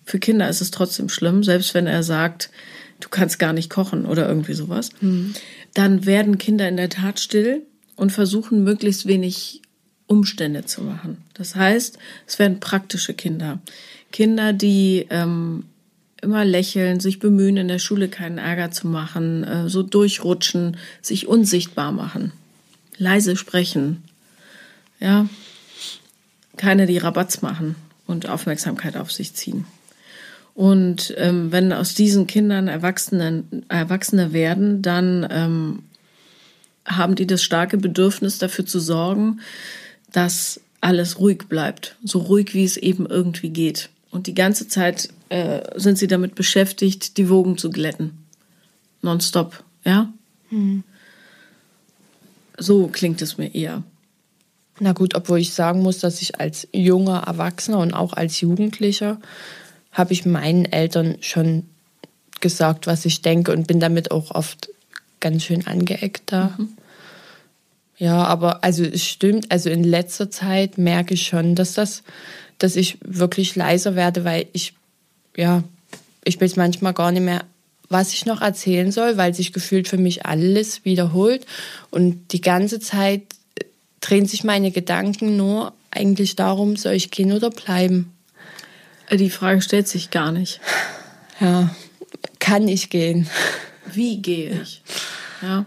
Für 0.05 0.21
Kinder 0.21 0.49
ist 0.49 0.61
es 0.61 0.71
trotzdem 0.71 1.09
schlimm, 1.09 1.43
selbst 1.43 1.75
wenn 1.75 1.88
er 1.88 2.05
sagt, 2.05 2.49
du 3.01 3.09
kannst 3.09 3.41
gar 3.41 3.53
nicht 3.53 3.71
kochen 3.71 4.07
oder 4.07 4.29
irgendwie 4.29 4.55
sowas. 4.55 4.91
Mhm. 5.01 5.35
Dann 5.75 6.07
werden 6.07 6.38
Kinder 6.38 6.69
in 6.69 6.77
der 6.77 6.91
Tat 6.91 7.19
still 7.19 7.62
und 7.97 8.12
versuchen 8.12 8.62
möglichst 8.62 9.07
wenig 9.07 9.62
Umstände 10.12 10.66
zu 10.66 10.83
machen. 10.83 11.16
Das 11.33 11.57
heißt, 11.57 11.98
es 12.27 12.38
werden 12.38 12.61
praktische 12.61 13.14
Kinder. 13.14 13.61
Kinder, 14.11 14.53
die 14.53 15.07
ähm, 15.09 15.64
immer 16.20 16.44
lächeln, 16.44 17.01
sich 17.01 17.18
bemühen, 17.18 17.57
in 17.57 17.68
der 17.68 17.79
Schule 17.79 18.09
keinen 18.09 18.37
Ärger 18.37 18.70
zu 18.70 18.87
machen, 18.87 19.42
äh, 19.42 19.68
so 19.70 19.83
durchrutschen, 19.83 20.77
sich 21.01 21.27
unsichtbar 21.27 21.92
machen, 21.92 22.33
leise 22.98 23.37
sprechen. 23.37 24.05
Ja, 25.01 25.27
keine, 26.59 26.87
die 26.87 26.98
Rabatz 26.98 27.40
machen 27.40 27.75
und 28.07 28.29
Aufmerksamkeit 28.29 28.98
auf 28.98 29.11
sich 29.11 29.33
ziehen. 29.33 29.64
Und 30.55 31.14
ähm, 31.16 31.51
wenn 31.51 31.72
aus 31.72 31.94
diesen 31.94 32.27
Kindern 32.27 32.68
Erwachsenen, 32.68 33.64
Erwachsene 33.70 34.35
werden, 34.35 34.83
dann 34.83 35.27
ähm, 35.31 35.83
haben 36.85 37.14
die 37.14 37.27
das 37.27 37.42
starke 37.42 37.79
Bedürfnis 37.79 38.38
dafür 38.38 38.66
zu 38.66 38.79
sorgen, 38.79 39.40
dass 40.12 40.61
alles 40.81 41.18
ruhig 41.18 41.48
bleibt, 41.48 41.96
so 42.05 42.18
ruhig 42.18 42.55
wie 42.55 42.64
es 42.64 42.77
eben 42.77 43.07
irgendwie 43.07 43.51
geht. 43.51 43.90
Und 44.11 44.27
die 44.27 44.35
ganze 44.35 44.68
Zeit 44.68 45.09
äh, 45.31 45.62
sind 45.77 45.96
sie 45.96 46.07
damit 46.07 46.35
beschäftigt, 46.35 47.16
die 47.16 47.29
Wogen 47.29 47.57
zu 47.57 47.70
glätten. 47.70 48.18
Nonstop, 49.01 49.64
ja? 49.85 50.12
Hm. 50.51 50.85
So 52.59 52.88
klingt 52.88 53.22
es 53.22 53.38
mir 53.38 53.55
eher. 53.55 53.83
Na 54.81 54.92
gut, 54.92 55.14
obwohl 55.14 55.38
ich 55.38 55.55
sagen 55.55 55.81
muss, 55.83 55.98
dass 56.01 56.20
ich 56.20 56.40
als 56.40 56.68
junger 56.72 57.25
Erwachsener 57.27 57.79
und 57.79 57.94
auch 57.94 58.12
als 58.12 58.40
Jugendlicher 58.40 59.20
habe 59.92 60.12
ich 60.12 60.27
meinen 60.27 60.64
Eltern 60.64 61.16
schon 61.20 61.68
gesagt, 62.40 62.87
was 62.87 63.05
ich 63.05 63.22
denke 63.22 63.53
und 63.53 63.66
bin 63.66 63.81
damit 63.81 64.11
auch 64.11 64.31
oft 64.33 64.68
ganz 65.20 65.44
schön 65.44 65.66
angeeckt 65.66 66.33
da. 66.33 66.55
Mhm. 66.59 66.77
Ja, 68.03 68.25
aber 68.25 68.65
also 68.65 68.83
es 68.83 69.05
stimmt, 69.05 69.53
also 69.53 69.71
in 69.71 69.85
letzter 69.85 70.29
Zeit 70.29 70.77
merke 70.77 71.15
ich 71.15 71.25
schon, 71.25 71.55
dass 71.55 71.75
das, 71.75 72.03
dass 72.59 72.75
ich 72.75 72.99
wirklich 73.01 73.55
leiser 73.55 73.95
werde, 73.95 74.25
weil 74.25 74.47
ich, 74.53 74.75
ja, 75.37 75.62
ich 76.25 76.41
weiß 76.41 76.57
manchmal 76.57 76.95
gar 76.95 77.12
nicht 77.12 77.23
mehr, 77.23 77.45
was 77.88 78.12
ich 78.12 78.27
noch 78.27 78.41
erzählen 78.41 78.91
soll, 78.91 79.19
weil 79.19 79.35
sich 79.35 79.53
gefühlt 79.53 79.87
für 79.87 79.99
mich 79.99 80.27
alles 80.27 80.85
wiederholt 80.85 81.47
und 81.93 82.33
die 82.33 82.41
ganze 82.41 82.81
Zeit 82.81 83.23
drehen 84.01 84.27
sich 84.27 84.43
meine 84.43 84.73
Gedanken 84.73 85.37
nur 85.37 85.73
eigentlich 85.93 86.35
darum, 86.35 86.75
soll 86.75 86.95
ich 86.95 87.12
gehen 87.12 87.31
oder 87.31 87.51
bleiben? 87.51 88.12
Die 89.12 89.31
Frage 89.31 89.62
stellt 89.62 89.87
sich 89.87 90.11
gar 90.11 90.33
nicht. 90.33 90.59
Ja, 91.38 91.73
kann 92.41 92.67
ich 92.67 92.91
gehen? 92.91 93.29
Wie 93.93 94.21
gehe 94.21 94.61
ich? 94.61 94.83
Ja. 95.41 95.67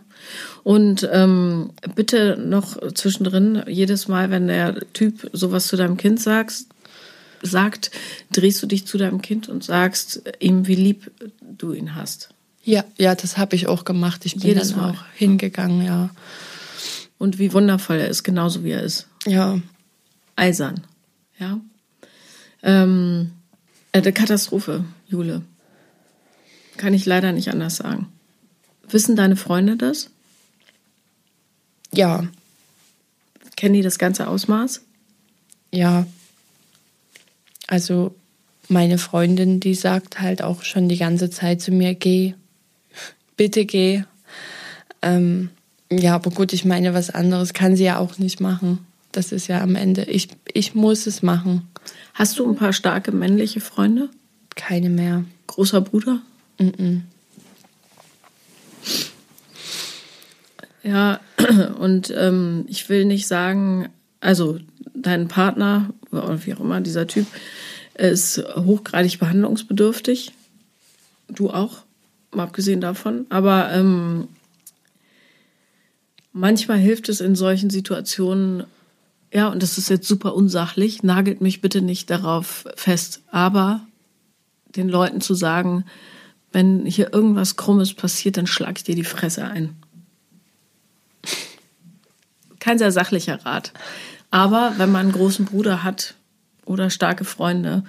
Und 0.65 1.08
ähm, 1.12 1.69
bitte 1.93 2.38
noch 2.43 2.91
zwischendrin, 2.95 3.62
jedes 3.67 4.08
Mal, 4.08 4.32
wenn 4.32 4.47
der 4.47 4.80
Typ 4.93 5.30
sowas 5.32 5.67
zu 5.67 5.75
deinem 5.75 5.95
Kind 5.95 6.19
sagt, 6.19 6.65
sagt, 7.43 7.91
drehst 8.32 8.63
du 8.63 8.65
dich 8.65 8.88
zu 8.88 8.97
deinem 8.97 9.21
Kind 9.21 9.47
und 9.47 9.63
sagst 9.63 10.23
ihm, 10.39 10.65
wie 10.65 10.73
lieb 10.73 11.12
du 11.39 11.71
ihn 11.71 11.93
hast. 11.93 12.30
Ja, 12.63 12.84
ja, 12.97 13.13
das 13.13 13.38
habe 13.38 13.56
ich 13.56 13.67
auch 13.67 13.86
gemacht. 13.86 14.25
Ich 14.25 14.38
bin 14.38 14.41
jedes 14.41 14.71
dann 14.71 14.80
Mal. 14.80 14.89
auch 14.93 15.04
hingegangen, 15.13 15.86
ja. 15.86 16.10
Und 17.19 17.38
wie 17.38 17.54
wundervoll 17.54 17.97
er 17.97 18.10
ist, 18.10 18.23
genauso 18.23 18.63
wie 18.63 18.71
er 18.71 18.82
ist. 18.82 19.08
Ja. 19.28 19.60
Eisern. 20.36 20.82
Ja. 21.38 21.60
Ähm, 22.63 23.34
eine 23.91 24.13
Katastrophe, 24.13 24.84
Jule. 25.08 25.43
Kann 26.78 26.95
ich 26.95 27.06
leider 27.06 27.34
nicht 27.34 27.49
anders 27.49 27.75
sagen. 27.75 28.08
Wissen 28.89 29.15
deine 29.15 29.36
Freunde 29.36 29.78
das? 29.78 30.10
Ja. 31.97 32.27
Kennen 33.55 33.73
die 33.73 33.81
das 33.81 33.97
ganze 33.97 34.27
Ausmaß? 34.27 34.81
Ja. 35.71 36.05
Also 37.67 38.15
meine 38.67 38.97
Freundin, 38.97 39.60
die 39.60 39.75
sagt 39.75 40.21
halt 40.21 40.41
auch 40.41 40.63
schon 40.63 40.89
die 40.89 40.97
ganze 40.97 41.29
Zeit 41.29 41.62
zu 41.62 41.71
mir, 41.71 41.95
geh, 41.95 42.34
bitte 43.38 43.65
geh. 43.65 44.03
Ähm, 45.01 45.49
ja, 45.91 46.15
aber 46.15 46.31
gut, 46.31 46.53
ich 46.53 46.65
meine, 46.65 46.93
was 46.93 47.10
anderes 47.10 47.53
kann 47.53 47.75
sie 47.75 47.86
ja 47.86 47.97
auch 47.97 48.17
nicht 48.17 48.39
machen. 48.39 48.86
Das 49.12 49.31
ist 49.31 49.47
ja 49.47 49.62
am 49.62 49.75
Ende, 49.75 50.03
ich, 50.05 50.29
ich 50.51 50.75
muss 50.75 51.08
es 51.08 51.21
machen. 51.21 51.67
Hast 52.13 52.39
du 52.39 52.49
ein 52.49 52.55
paar 52.55 52.73
starke 52.73 53.12
männliche 53.12 53.62
Freunde? 53.62 54.10
Keine 54.55 54.89
mehr. 54.89 55.25
Großer 55.47 55.81
Bruder? 55.81 56.21
Mm, 56.58 56.63
-mm. 56.63 57.01
Ja, 60.86 61.19
und 61.80 62.13
ähm, 62.15 62.65
ich 62.67 62.88
will 62.89 63.06
nicht 63.06 63.28
sagen, 63.28 63.89
also 64.19 64.60
dein 64.93 65.28
Partner 65.28 65.89
oder 66.12 66.45
wie 66.45 66.54
auch 66.54 66.60
immer, 66.60 66.80
dieser 66.80 67.08
Typ, 67.08 67.26
ist 67.95 68.43
hochgradig 68.56 69.19
behandlungsbedürftig. 69.19 70.32
Du 71.28 71.50
auch, 71.50 71.80
mal 72.32 72.43
abgesehen 72.43 72.82
davon. 72.82 73.26
Aber 73.30 73.71
ähm, 73.74 74.28
manchmal 76.34 76.78
hilft 76.78 77.10
es 77.10 77.19
in 77.19 77.36
solchen 77.36 77.71
Situationen, 77.71 78.65
ja, 79.34 79.48
und 79.48 79.63
das 79.63 79.80
ist 79.80 79.89
jetzt 79.89 80.08
super 80.08 80.36
unsachlich, 80.36 81.02
nagelt 81.02 81.41
mich 81.41 81.62
bitte 81.62 81.82
nicht 81.82 82.10
darauf 82.12 82.65
fest, 82.76 83.21
aber 83.32 83.82
den 84.76 84.89
Leuten 84.89 85.19
zu 85.19 85.34
sagen, 85.34 85.86
wenn 86.52 86.86
hier 86.86 87.12
irgendwas 87.12 87.56
Krummes 87.56 87.93
passiert, 87.93 88.38
dann 88.38 88.48
schlag 88.48 88.78
ich 88.78 88.84
dir 88.84 88.95
die 88.95 89.04
Fresse 89.04 89.45
ein 89.45 89.76
kein 92.65 92.80
sehr 92.80 92.91
sachlicher 92.91 93.45
Rat. 93.45 93.73
Aber 94.32 94.73
wenn 94.78 94.91
man 94.91 95.01
einen 95.01 95.12
großen 95.12 95.45
Bruder 95.45 95.84
hat 95.84 96.15
oder 96.65 96.89
starke 96.89 97.23
Freunde, 97.23 97.84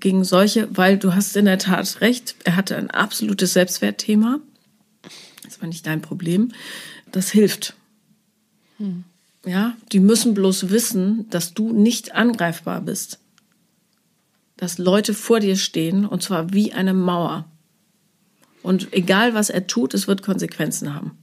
gegen 0.00 0.24
solche, 0.24 0.66
weil 0.74 0.96
du 0.96 1.14
hast 1.14 1.36
in 1.36 1.44
der 1.44 1.58
Tat 1.58 2.00
recht, 2.00 2.36
er 2.44 2.56
hatte 2.56 2.76
ein 2.76 2.90
absolutes 2.90 3.52
Selbstwertthema. 3.52 4.40
Das 5.44 5.60
war 5.60 5.68
nicht 5.68 5.86
dein 5.86 6.00
Problem. 6.00 6.52
Das 7.12 7.30
hilft. 7.30 7.74
Hm. 8.78 9.04
Ja, 9.44 9.76
die 9.92 10.00
müssen 10.00 10.32
bloß 10.32 10.70
wissen, 10.70 11.28
dass 11.28 11.52
du 11.52 11.72
nicht 11.72 12.14
angreifbar 12.14 12.80
bist. 12.80 13.18
Dass 14.56 14.78
Leute 14.78 15.12
vor 15.12 15.40
dir 15.40 15.56
stehen 15.56 16.06
und 16.06 16.22
zwar 16.22 16.54
wie 16.54 16.72
eine 16.72 16.94
Mauer. 16.94 17.44
Und 18.62 18.94
egal 18.94 19.34
was 19.34 19.50
er 19.50 19.66
tut, 19.66 19.92
es 19.92 20.08
wird 20.08 20.22
Konsequenzen 20.22 20.94
haben. 20.94 21.18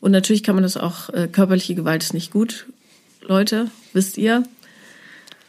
Und 0.00 0.12
natürlich 0.12 0.42
kann 0.42 0.54
man 0.54 0.62
das 0.62 0.76
auch, 0.76 1.10
äh, 1.10 1.28
körperliche 1.30 1.74
Gewalt 1.74 2.02
ist 2.02 2.14
nicht 2.14 2.32
gut, 2.32 2.66
Leute, 3.20 3.70
wisst 3.92 4.18
ihr. 4.18 4.44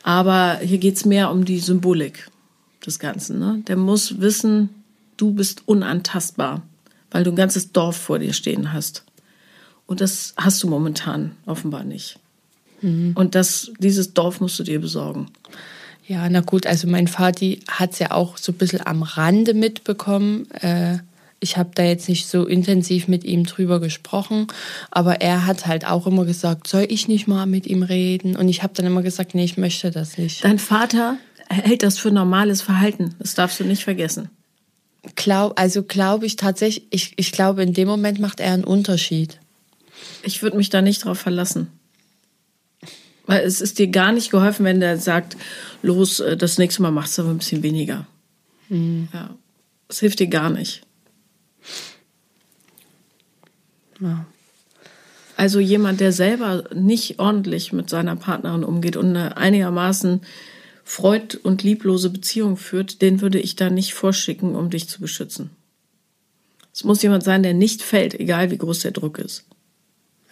Aber 0.04 0.60
hier 0.62 0.78
geht's 0.78 1.06
mehr 1.06 1.32
um 1.32 1.46
die 1.46 1.60
Symbolik 1.60 2.30
des 2.86 3.00
Ganzen. 3.00 3.40
Ne? 3.40 3.64
Der 3.68 3.78
muss 3.78 4.20
wissen, 4.20 4.70
du 5.18 5.34
bist 5.34 5.68
unantastbar, 5.68 6.64
weil 7.12 7.24
du 7.24 7.32
ein 7.32 7.36
ganzes 7.36 7.72
Dorf 7.72 7.96
vor 7.96 8.20
dir 8.20 8.34
stehen 8.34 8.74
hast. 8.74 9.04
Und 9.86 10.02
das 10.02 10.34
hast 10.38 10.62
du 10.64 10.68
momentan 10.68 11.32
offenbar 11.46 11.84
nicht. 11.84 12.20
Mhm. 12.82 13.14
Und 13.16 13.36
das, 13.36 13.72
dieses 13.80 14.14
Dorf 14.14 14.42
musst 14.42 14.58
du 14.60 14.64
dir 14.64 14.82
besorgen. 14.82 15.28
Ja, 16.08 16.28
na 16.30 16.42
gut, 16.42 16.66
also 16.66 16.88
mein 16.88 17.08
Vati 17.08 17.62
hat 17.68 17.94
es 17.94 18.00
ja 18.00 18.12
auch 18.12 18.38
so 18.38 18.52
ein 18.52 18.58
bisschen 18.58 18.86
am 18.86 19.04
Rande 19.04 19.54
mitbekommen. 19.54 20.50
Äh, 20.52 21.00
ich 21.42 21.58
habe 21.58 21.72
da 21.74 21.84
jetzt 21.84 22.08
nicht 22.08 22.28
so 22.28 22.46
intensiv 22.46 23.08
mit 23.08 23.24
ihm 23.24 23.46
drüber 23.46 23.80
gesprochen, 23.80 24.48
aber 24.92 25.22
er 25.22 25.46
hat 25.48 25.66
halt 25.66 25.86
auch 25.86 26.06
immer 26.06 26.24
gesagt, 26.24 26.68
soll 26.68 26.86
ich 26.88 27.08
nicht 27.08 27.28
mal 27.28 27.48
mit 27.48 27.66
ihm 27.66 27.84
reden? 27.84 28.38
Und 28.38 28.48
ich 28.48 28.64
habe 28.64 28.74
dann 28.76 28.86
immer 28.86 29.02
gesagt, 29.02 29.34
nee, 29.34 29.44
ich 29.44 29.58
möchte 29.58 29.90
das 29.90 30.18
nicht. 30.18 30.46
Dein 30.46 30.60
Vater 30.60 31.18
hält 31.50 31.82
das 31.84 31.98
für 31.98 32.12
normales 32.12 32.62
Verhalten. 32.62 33.16
Das 33.20 33.34
darfst 33.34 33.60
du 33.60 33.64
nicht 33.64 33.84
vergessen. 33.84 34.30
Glaub, 35.16 35.60
also 35.60 35.82
glaube 35.82 36.28
ich 36.28 36.36
tatsächlich, 36.36 36.86
ich, 36.92 37.14
ich 37.18 37.32
glaube, 37.32 37.64
in 37.64 37.74
dem 37.74 37.88
Moment 37.88 38.20
macht 38.20 38.40
er 38.40 38.54
einen 38.54 38.64
Unterschied. 38.64 39.40
Ich 40.22 40.44
würde 40.44 40.58
mich 40.58 40.70
da 40.70 40.84
nicht 40.84 41.04
drauf 41.04 41.20
verlassen. 41.20 41.68
Weil 43.26 43.44
es 43.44 43.62
ist 43.62 43.80
dir 43.80 43.88
gar 43.88 44.12
nicht 44.12 44.30
geholfen, 44.30 44.64
wenn 44.64 44.80
der 44.80 45.00
sagt, 45.00 45.38
los, 45.82 46.20
äh, 46.20 46.38
das 46.38 46.60
nächste 46.60 46.84
Mal 46.84 46.92
machst 46.92 47.18
du 47.18 47.24
aber 47.24 47.32
ein 47.32 47.40
bisschen 47.40 47.64
weniger. 47.64 48.06
Mhm. 48.70 49.08
Ja. 49.12 49.36
Es 49.90 50.00
hilft 50.00 50.20
dir 50.20 50.28
gar 50.28 50.52
nicht. 50.52 50.84
Ja. 54.02 54.26
Also 55.38 55.60
jemand, 55.60 56.00
der 56.02 56.12
selber 56.12 56.66
nicht 56.74 57.20
ordentlich 57.20 57.74
mit 57.74 57.90
seiner 57.90 58.16
Partnerin 58.16 58.64
umgeht 58.64 58.96
und 58.96 59.10
eine 59.10 59.38
einigermaßen 59.38 60.22
freud- 60.84 61.40
und 61.42 61.64
lieblose 61.64 62.10
Beziehung 62.10 62.58
führt, 62.58 63.02
den 63.02 63.22
würde 63.22 63.40
ich 63.40 63.56
da 63.56 63.70
nicht 63.70 63.94
vorschicken, 63.94 64.56
um 64.56 64.70
dich 64.70 64.90
zu 64.90 65.00
beschützen. 65.00 65.52
Es 66.74 66.84
muss 66.84 67.02
jemand 67.02 67.24
sein, 67.24 67.44
der 67.44 67.54
nicht 67.54 67.82
fällt, 67.82 68.20
egal 68.20 68.52
wie 68.52 68.58
groß 68.58 68.82
der 68.82 68.92
Druck 68.92 69.20
ist. 69.20 69.46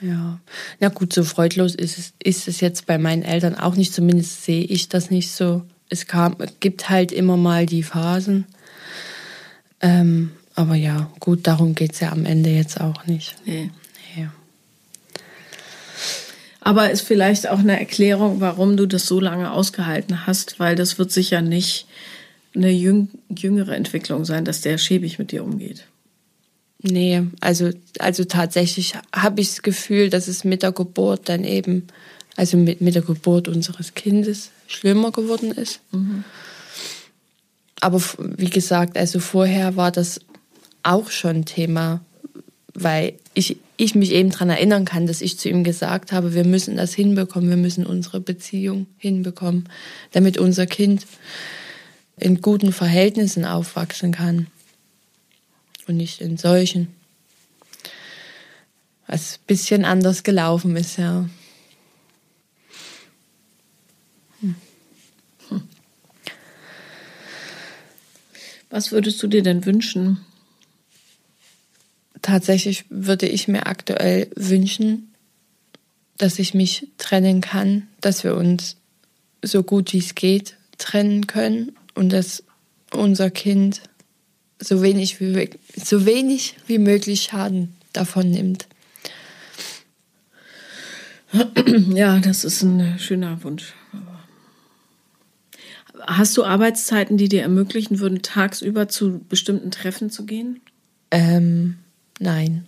Ja, 0.02 0.40
na 0.80 0.88
gut, 0.90 1.12
so 1.12 1.24
freudlos 1.24 1.76
ist 1.76 1.98
es, 1.98 2.14
ist 2.24 2.48
es 2.48 2.62
jetzt 2.62 2.86
bei 2.86 2.98
meinen 2.98 3.24
Eltern 3.24 3.56
auch 3.56 3.76
nicht. 3.76 3.94
Zumindest 3.94 4.46
sehe 4.46 4.64
ich 4.64 4.88
das 4.88 5.12
nicht 5.12 5.32
so. 5.32 5.64
Es 5.90 6.06
kam, 6.06 6.38
gibt 6.60 6.90
halt 6.90 7.12
immer 7.12 7.36
mal 7.36 7.66
die 7.66 7.84
Phasen. 7.84 8.46
Ähm, 9.82 10.32
aber 10.60 10.76
ja, 10.76 11.10
gut, 11.22 11.48
darum 11.48 11.74
geht 11.74 11.94
es 11.94 12.02
ja 12.02 12.12
am 12.12 12.26
Ende 12.26 12.50
jetzt 12.50 12.82
auch 12.82 13.06
nicht. 13.06 13.34
Nee. 13.46 13.72
nee. 14.14 14.28
Aber 16.60 16.92
ist 16.92 17.00
vielleicht 17.00 17.48
auch 17.48 17.60
eine 17.60 17.80
Erklärung, 17.80 18.42
warum 18.42 18.76
du 18.76 18.86
das 18.86 19.06
so 19.06 19.22
lange 19.22 19.54
ausgehalten 19.54 20.28
hast, 20.28 20.60
weil 20.60 20.76
das 20.76 21.00
wird 21.00 21.14
sicher 21.14 21.42
nicht 21.42 21.88
eine 22.54 22.72
jüngere 22.72 23.74
Entwicklung 23.74 24.26
sein, 24.26 24.44
dass 24.44 24.60
der 24.60 24.78
schäbig 24.78 25.18
mit 25.18 25.32
dir 25.32 25.46
umgeht. 25.46 25.86
Nee, 26.82 27.24
also, 27.40 27.70
also 27.98 28.26
tatsächlich 28.26 28.96
habe 29.16 29.40
ich 29.40 29.52
das 29.52 29.62
Gefühl, 29.62 30.10
dass 30.10 30.28
es 30.28 30.44
mit 30.44 30.64
der 30.64 30.74
Geburt 30.74 31.30
dann 31.30 31.46
eben, 31.46 31.88
also 32.36 32.58
mit, 32.58 32.82
mit 32.82 32.96
der 32.96 33.02
Geburt 33.02 33.48
unseres 33.48 33.94
Kindes 33.94 34.50
schlimmer 34.68 35.14
geworden 35.14 35.52
ist. 35.52 35.80
Mhm. 35.94 36.26
Aber 37.80 38.02
wie 38.20 38.50
gesagt, 38.50 38.98
also 38.98 39.22
vorher 39.22 39.78
war 39.78 39.92
das 39.92 40.20
auch 40.84 41.12
schon 41.12 41.46
Thema, 41.46 42.02
weil 42.74 43.14
ich, 43.34 43.58
ich 43.78 43.96
mich 43.96 44.12
eben 44.12 44.30
daran 44.30 44.50
erinnern 44.50 44.86
kann, 44.86 45.08
dass 45.08 45.22
ich 45.22 45.38
zu 45.38 45.50
ihm 45.50 45.64
gesagt 45.64 46.12
habe, 46.12 46.34
wir 46.34 46.46
müssen 46.46 46.78
das 46.78 46.94
hinbekommen, 46.94 47.50
wir 47.50 47.58
müssen 47.58 47.86
unsere 47.86 48.20
Beziehung 48.20 48.88
hinbekommen, 48.98 49.70
damit 50.12 50.38
unser 50.38 50.66
Kind 50.66 51.06
in 52.18 52.42
guten 52.42 52.74
Verhältnissen 52.74 53.46
aufwachsen 53.46 54.12
kann 54.12 54.48
und 55.88 55.98
nicht 55.98 56.22
in 56.22 56.38
solchen. 56.38 56.88
Was 59.08 59.38
ein 59.38 59.46
bisschen 59.48 59.86
anders 59.86 60.24
gelaufen 60.24 60.76
ist, 60.76 60.98
ja. 60.98 61.28
Hm. 64.42 64.56
Was 68.70 68.92
würdest 68.92 69.22
du 69.24 69.28
dir 69.28 69.42
denn 69.42 69.66
wünschen? 69.66 70.24
Tatsächlich 72.22 72.86
würde 72.90 73.28
ich 73.28 73.48
mir 73.48 73.68
aktuell 73.68 74.30
wünschen, 74.36 75.14
dass 76.18 76.40
ich 76.40 76.54
mich 76.54 76.88
trennen 76.98 77.42
kann, 77.42 77.88
dass 78.02 78.24
wir 78.24 78.36
uns 78.36 78.76
so 79.42 79.64
gut 79.64 79.94
wie 79.94 80.00
es 80.00 80.16
geht 80.16 80.58
trennen 80.78 81.28
können 81.28 81.74
und 81.96 82.12
dass 82.12 82.44
unser 82.92 83.30
Kind 83.30 83.82
so 84.60 84.82
wenig 84.82 85.20
wie, 85.20 85.50
so 85.76 86.06
wenig 86.06 86.56
wie 86.68 86.80
möglich 86.80 87.24
Schaden 87.24 87.76
davon 87.94 88.32
nimmt. 88.32 88.68
Ja, 91.94 92.20
das 92.20 92.44
ist 92.44 92.64
ein 92.64 92.98
schöner 92.98 93.44
Wunsch. 93.44 93.74
Hast 96.08 96.36
du 96.38 96.44
Arbeitszeiten, 96.44 97.18
die 97.18 97.30
dir 97.30 97.44
ermöglichen 97.44 98.00
würden, 98.00 98.22
tagsüber 98.22 98.88
zu 98.88 99.20
bestimmten 99.30 99.70
Treffen 99.70 100.10
zu 100.10 100.26
gehen? 100.26 100.62
Ähm, 101.12 101.78
nein. 102.20 102.68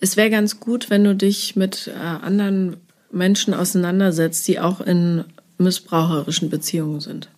Es 0.00 0.16
wäre 0.16 0.30
ganz 0.30 0.60
gut, 0.60 0.90
wenn 0.90 1.04
du 1.04 1.14
dich 1.14 1.56
mit 1.56 1.88
äh, 1.88 1.98
anderen 1.98 2.76
Menschen 3.10 3.54
auseinandersetzt, 3.54 4.46
die 4.48 4.60
auch 4.60 4.80
in 4.80 5.24
missbraucherischen 5.58 6.50
Beziehungen 6.50 7.00
sind 7.00 7.30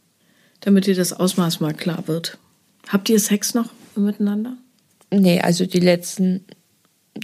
damit 0.60 0.86
dir 0.86 0.94
das 0.94 1.12
Ausmaß 1.12 1.60
mal 1.60 1.74
klar 1.74 2.06
wird. 2.06 2.38
Habt 2.88 3.08
ihr 3.08 3.18
Sex 3.18 3.54
noch 3.54 3.70
miteinander? 3.96 4.56
Nee, 5.10 5.40
also 5.40 5.66
die 5.66 5.80
letzten, 5.80 6.44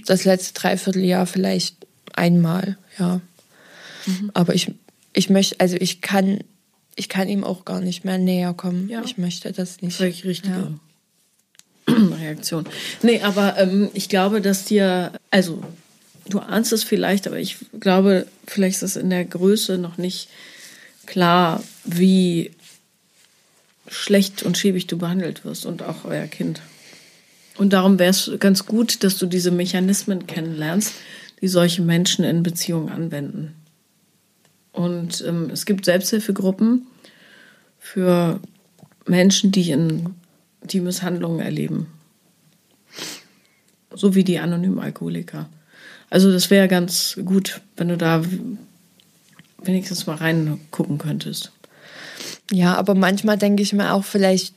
das 0.05 0.25
letzte 0.25 0.53
Dreivierteljahr 0.59 1.25
vielleicht 1.25 1.87
einmal, 2.13 2.77
ja. 2.99 3.21
Mhm. 4.05 4.31
Aber 4.33 4.55
ich, 4.55 4.71
ich 5.13 5.29
möchte, 5.29 5.59
also 5.59 5.77
ich 5.79 6.01
kann, 6.01 6.39
ich 6.95 7.09
kann 7.09 7.29
ihm 7.29 7.43
auch 7.43 7.63
gar 7.65 7.79
nicht 7.79 8.03
mehr 8.03 8.17
näher 8.17 8.53
kommen. 8.53 8.89
Ja. 8.89 9.03
Ich 9.03 9.17
möchte 9.17 9.51
das 9.51 9.81
nicht. 9.81 9.97
Völlig 9.97 10.25
richtige 10.25 10.55
ja. 10.55 10.71
Reaktion. 12.19 12.65
Nee, 13.01 13.21
aber 13.21 13.57
ähm, 13.57 13.89
ich 13.93 14.09
glaube, 14.09 14.41
dass 14.41 14.65
dir, 14.65 15.11
also 15.31 15.63
du 16.29 16.39
ahnst 16.39 16.73
es 16.73 16.83
vielleicht, 16.83 17.27
aber 17.27 17.39
ich 17.39 17.57
glaube, 17.79 18.27
vielleicht 18.45 18.77
ist 18.77 18.95
es 18.95 18.95
in 18.95 19.09
der 19.09 19.25
Größe 19.25 19.77
noch 19.77 19.97
nicht 19.97 20.29
klar, 21.05 21.63
wie 21.85 22.51
schlecht 23.87 24.43
und 24.43 24.57
schäbig 24.57 24.87
du 24.87 24.97
behandelt 24.97 25.45
wirst 25.45 25.65
und 25.65 25.81
auch 25.81 26.03
euer 26.03 26.27
Kind. 26.27 26.61
Und 27.57 27.73
darum 27.73 27.97
wäre 27.97 28.11
es 28.11 28.29
ganz 28.39 28.65
gut, 28.65 29.03
dass 29.03 29.17
du 29.17 29.25
diese 29.25 29.51
Mechanismen 29.51 30.27
kennenlernst, 30.27 30.93
die 31.41 31.47
solche 31.47 31.81
Menschen 31.81 32.23
in 32.23 32.43
Beziehungen 32.43 32.89
anwenden. 32.89 33.55
Und 34.71 35.23
ähm, 35.25 35.49
es 35.51 35.65
gibt 35.65 35.85
Selbsthilfegruppen 35.85 36.85
für 37.79 38.39
Menschen, 39.05 39.51
die 39.51 39.71
in 39.71 40.15
die 40.63 40.79
Misshandlungen 40.79 41.39
erleben. 41.39 41.87
So 43.93 44.15
wie 44.15 44.23
die 44.23 44.39
anonymen 44.39 44.79
Alkoholiker. 44.79 45.49
Also 46.09 46.31
das 46.31 46.49
wäre 46.49 46.67
ganz 46.67 47.17
gut, 47.25 47.61
wenn 47.75 47.89
du 47.89 47.97
da 47.97 48.23
wenigstens 49.61 50.07
mal 50.07 50.15
reingucken 50.15 50.97
könntest. 50.97 51.51
Ja, 52.51 52.75
aber 52.75 52.95
manchmal 52.95 53.37
denke 53.37 53.63
ich 53.63 53.73
mir 53.73 53.93
auch, 53.93 54.05
vielleicht 54.05 54.53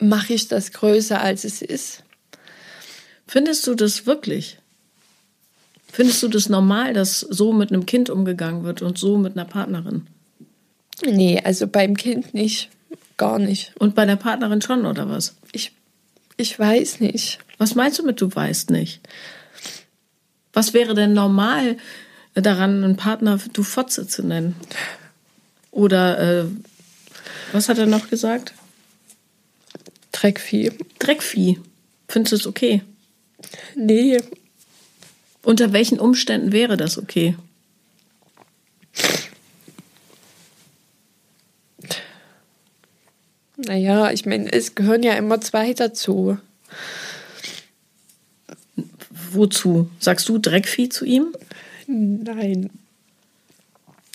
mache 0.00 0.34
ich 0.34 0.48
das 0.48 0.72
größer, 0.72 1.20
als 1.20 1.44
es 1.44 1.62
ist. 1.62 2.02
Findest 3.26 3.66
du 3.66 3.74
das 3.74 4.06
wirklich? 4.06 4.58
Findest 5.90 6.22
du 6.22 6.28
das 6.28 6.48
normal, 6.48 6.94
dass 6.94 7.20
so 7.20 7.52
mit 7.52 7.72
einem 7.72 7.86
Kind 7.86 8.10
umgegangen 8.10 8.64
wird 8.64 8.82
und 8.82 8.98
so 8.98 9.18
mit 9.18 9.36
einer 9.36 9.44
Partnerin? 9.44 10.06
Nee, 11.04 11.40
also 11.42 11.66
beim 11.66 11.96
Kind 11.96 12.34
nicht. 12.34 12.70
Gar 13.18 13.40
nicht. 13.40 13.72
Und 13.78 13.94
bei 13.94 14.06
der 14.06 14.16
Partnerin 14.16 14.62
schon, 14.62 14.86
oder 14.86 15.10
was? 15.10 15.34
Ich, 15.52 15.72
ich 16.38 16.58
weiß 16.58 17.00
nicht. 17.00 17.40
Was 17.58 17.74
meinst 17.74 17.98
du 17.98 18.04
mit, 18.04 18.20
du 18.20 18.34
weißt 18.34 18.70
nicht? 18.70 19.00
Was 20.52 20.72
wäre 20.72 20.94
denn 20.94 21.12
normal 21.12 21.76
daran, 22.34 22.82
einen 22.82 22.96
Partner 22.96 23.38
du 23.52 23.62
Fotze 23.64 24.06
zu 24.06 24.22
nennen? 24.22 24.54
Oder 25.72 26.42
äh, 26.42 26.44
was 27.52 27.68
hat 27.68 27.78
er 27.78 27.86
noch 27.86 28.08
gesagt? 28.08 28.54
Dreckvieh. 30.12 30.72
Dreckvieh. 31.00 31.58
Findest 32.08 32.32
du 32.32 32.36
es 32.36 32.46
okay? 32.46 32.82
Nee. 33.74 34.20
Unter 35.42 35.72
welchen 35.72 35.98
Umständen 35.98 36.52
wäre 36.52 36.76
das 36.76 36.98
okay? 36.98 37.36
Naja, 43.58 44.12
ich 44.12 44.24
meine, 44.24 44.52
es 44.52 44.76
gehören 44.76 45.02
ja 45.02 45.14
immer 45.14 45.40
zwei 45.40 45.74
dazu. 45.74 46.38
Wozu? 49.10 49.90
Sagst 49.98 50.28
du 50.28 50.38
Dreckvieh 50.38 50.88
zu 50.88 51.04
ihm? 51.04 51.34
Nein. 51.88 52.70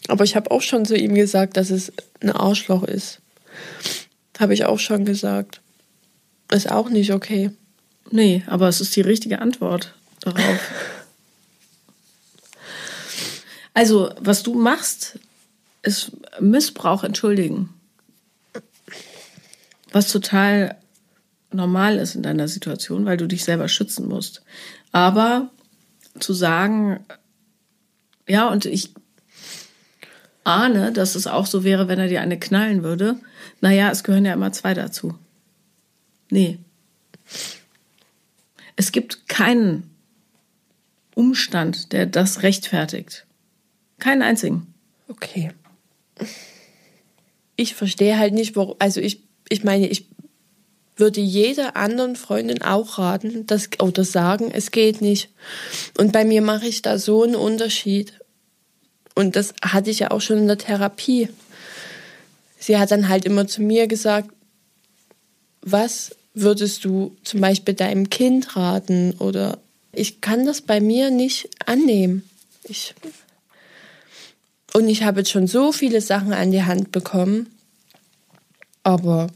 Aber 0.07 0.24
ich 0.24 0.38
habe 0.38 0.49
auch 0.49 0.61
schon 0.61 0.86
zu 0.86 0.95
ihm 0.95 1.13
gesagt, 1.13 1.57
dass 1.57 1.72
es 1.72 1.91
ein 2.22 2.32
Arschloch 2.32 2.84
ist. 2.84 3.20
Habe 4.39 4.53
ich 4.53 4.63
auch 4.63 4.80
schon 4.80 5.03
gesagt. 5.03 5.59
Ist 6.49 6.72
auch 6.72 6.89
nicht 6.89 7.11
okay. 7.11 7.51
Nee, 8.11 8.43
aber 8.47 8.70
es 8.70 8.80
ist 8.80 8.95
die 8.95 9.01
richtige 9.01 9.39
Antwort 9.39 9.93
darauf. 10.22 10.59
also, 13.74 14.11
was 14.20 14.43
du 14.43 14.53
machst, 14.53 15.20
ist 15.82 16.11
Missbrauch 16.39 17.03
entschuldigen. 17.03 17.70
Was 19.94 20.12
total 20.12 20.76
normal 21.52 21.98
ist 21.98 22.16
in 22.16 22.24
deiner 22.24 22.48
Situation, 22.48 23.06
weil 23.06 23.16
du 23.16 23.28
dich 23.28 23.44
selber 23.44 23.70
schützen 23.70 24.08
musst. 24.08 24.44
Aber 24.91 25.50
zu 26.20 26.34
sagen, 26.34 27.00
ja, 28.28 28.50
und 28.50 28.66
ich 28.66 28.94
ahne, 30.44 30.91
dass 30.91 31.16
es 31.16 31.28
auch 31.28 31.46
so 31.46 31.64
wäre, 31.64 31.88
wenn 31.88 32.00
er 32.00 32.08
dir 32.08 32.22
eine 32.22 32.39
knallen 32.39 32.84
würde. 32.84 33.18
Naja, 33.62 33.89
es 33.91 34.04
gehören 34.04 34.26
ja 34.26 34.34
immer 34.34 34.52
zwei 34.52 34.74
dazu. 34.74 35.18
Nee. 36.30 36.60
Es 38.76 38.91
gibt 38.91 39.28
keinen 39.28 39.89
Umstand, 41.16 41.94
der 41.94 42.06
das 42.06 42.44
rechtfertigt. 42.44 43.26
Keinen 44.00 44.22
einzigen. 44.24 44.74
Okay. 45.08 45.52
Ich 47.56 47.76
verstehe 47.76 48.18
halt 48.18 48.34
nicht, 48.34 48.56
warum. 48.56 48.76
Also 48.80 49.00
ich, 49.00 49.22
ich 49.50 49.64
meine, 49.64 49.88
ich 49.88 50.08
würde 50.96 51.22
jeder 51.22 51.76
anderen 51.76 52.16
Freundin 52.16 52.62
auch 52.62 52.98
raten, 52.98 53.46
das, 53.48 53.70
oder 53.80 54.04
sagen, 54.04 54.52
es 54.54 54.72
geht 54.72 55.02
nicht. 55.02 55.30
Und 55.98 56.12
bei 56.12 56.24
mir 56.24 56.41
mache 56.41 56.68
ich 56.68 56.82
da 56.82 56.98
so 57.00 57.24
einen 57.24 57.36
Unterschied. 57.36 58.14
Und 59.16 59.36
das 59.36 59.54
hatte 59.64 59.89
ich 59.89 60.00
ja 60.00 60.12
auch 60.12 60.22
schon 60.22 60.38
in 60.39 60.48
der 60.48 60.58
Therapie. 60.58 61.30
Sie 62.60 62.78
hat 62.78 62.91
dann 62.91 63.10
halt 63.10 63.26
immer 63.26 63.48
zu 63.48 63.62
mir 63.62 63.88
gesagt, 63.88 64.30
was 65.62 66.16
würdest 66.34 66.86
du 66.86 67.16
zum 67.24 67.41
Beispiel 67.41 67.74
deinem 67.74 68.10
Kind 68.10 68.56
raten? 68.56 69.14
Oder 69.20 69.60
ich 69.91 70.22
kann 70.22 70.46
das 70.46 70.62
bei 70.62 70.80
mir 70.80 71.12
nicht 71.12 71.50
annehmen. 71.66 72.24
Ich 72.64 72.94
und 74.74 74.89
ich 74.89 75.04
habe 75.04 75.20
jetzt 75.20 75.30
schon 75.30 75.48
so 75.48 75.72
viele 75.72 76.02
Sachen 76.02 76.34
an 76.34 76.52
die 76.52 76.64
Hand 76.64 76.91
bekommen, 76.91 77.53
aber 78.84 79.27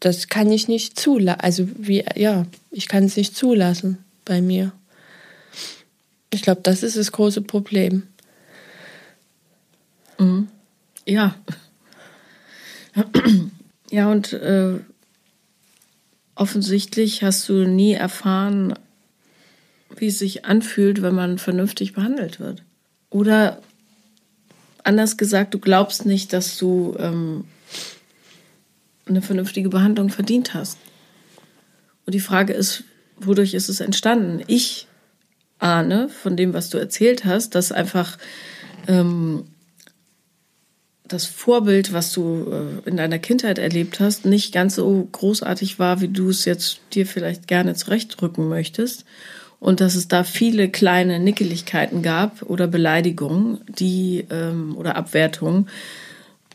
das 0.00 0.28
kann 0.28 0.50
ich 0.50 0.68
nicht 0.68 0.98
zulassen. 0.98 1.40
Also 1.40 1.68
wie, 1.78 2.04
ja, 2.16 2.46
ich 2.70 2.88
kann 2.88 3.04
es 3.04 3.16
nicht 3.16 3.36
zulassen 3.36 3.98
bei 4.24 4.42
mir. 4.42 4.72
Ich 6.30 6.42
glaube, 6.42 6.60
das 6.62 6.82
ist 6.82 6.96
das 6.96 7.12
große 7.12 7.42
Problem. 7.42 8.02
Mhm. 10.18 10.48
Ja. 11.06 11.34
Ja, 13.90 14.10
und 14.10 14.32
äh, 14.32 14.78
offensichtlich 16.34 17.22
hast 17.22 17.48
du 17.48 17.64
nie 17.64 17.92
erfahren, 17.92 18.74
wie 19.96 20.08
es 20.08 20.18
sich 20.18 20.44
anfühlt, 20.44 21.02
wenn 21.02 21.14
man 21.14 21.38
vernünftig 21.38 21.92
behandelt 21.92 22.40
wird. 22.40 22.62
Oder 23.10 23.60
anders 24.82 25.16
gesagt, 25.16 25.54
du 25.54 25.58
glaubst 25.58 26.06
nicht, 26.06 26.32
dass 26.32 26.58
du 26.58 26.96
ähm, 26.98 27.44
eine 29.06 29.22
vernünftige 29.22 29.68
Behandlung 29.68 30.08
verdient 30.08 30.54
hast. 30.54 30.78
Und 32.06 32.14
die 32.14 32.20
Frage 32.20 32.52
ist, 32.52 32.84
wodurch 33.16 33.54
ist 33.54 33.68
es 33.68 33.80
entstanden? 33.80 34.42
Ich 34.46 34.86
ahne 35.58 36.08
von 36.08 36.36
dem, 36.36 36.52
was 36.52 36.70
du 36.70 36.78
erzählt 36.78 37.24
hast, 37.24 37.54
dass 37.54 37.72
einfach 37.72 38.18
ähm, 38.88 39.44
das 41.06 41.26
Vorbild, 41.26 41.92
was 41.92 42.12
du 42.12 42.50
äh, 42.50 42.88
in 42.88 42.96
deiner 42.96 43.18
Kindheit 43.18 43.58
erlebt 43.58 44.00
hast, 44.00 44.24
nicht 44.24 44.52
ganz 44.52 44.74
so 44.76 45.08
großartig 45.12 45.78
war, 45.78 46.00
wie 46.00 46.08
du 46.08 46.30
es 46.30 46.44
jetzt 46.44 46.80
dir 46.92 47.06
vielleicht 47.06 47.46
gerne 47.46 47.74
zurechtrücken 47.74 48.48
möchtest. 48.48 49.04
Und 49.60 49.80
dass 49.80 49.94
es 49.94 50.08
da 50.08 50.24
viele 50.24 50.68
kleine 50.68 51.18
Nickeligkeiten 51.20 52.02
gab 52.02 52.42
oder 52.42 52.66
Beleidigungen, 52.66 53.60
die 53.68 54.26
ähm, 54.30 54.76
oder 54.76 54.96
Abwertungen, 54.96 55.68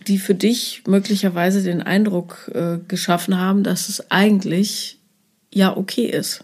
die 0.07 0.17
für 0.17 0.35
dich 0.35 0.83
möglicherweise 0.87 1.63
den 1.63 1.81
Eindruck 1.81 2.49
äh, 2.53 2.79
geschaffen 2.87 3.37
haben, 3.37 3.63
dass 3.63 3.89
es 3.89 4.11
eigentlich 4.11 4.97
ja 5.53 5.75
okay 5.75 6.05
ist, 6.05 6.43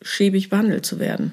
schäbig 0.00 0.50
behandelt 0.50 0.84
zu 0.84 0.98
werden. 0.98 1.32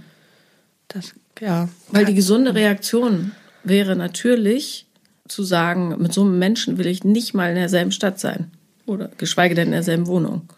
Das, 0.87 1.13
ja. 1.39 1.69
Weil 1.91 2.05
die 2.05 2.13
gesunde 2.13 2.53
Reaktion 2.53 3.31
wäre 3.63 3.95
natürlich 3.95 4.85
zu 5.27 5.43
sagen, 5.43 5.95
mit 6.01 6.13
so 6.13 6.21
einem 6.21 6.39
Menschen 6.39 6.77
will 6.77 6.87
ich 6.87 7.03
nicht 7.03 7.33
mal 7.33 7.49
in 7.49 7.55
derselben 7.55 7.91
Stadt 7.91 8.19
sein. 8.19 8.51
Oder 8.85 9.09
geschweige 9.17 9.55
denn 9.55 9.67
in 9.67 9.73
derselben 9.73 10.07
Wohnung. 10.07 10.49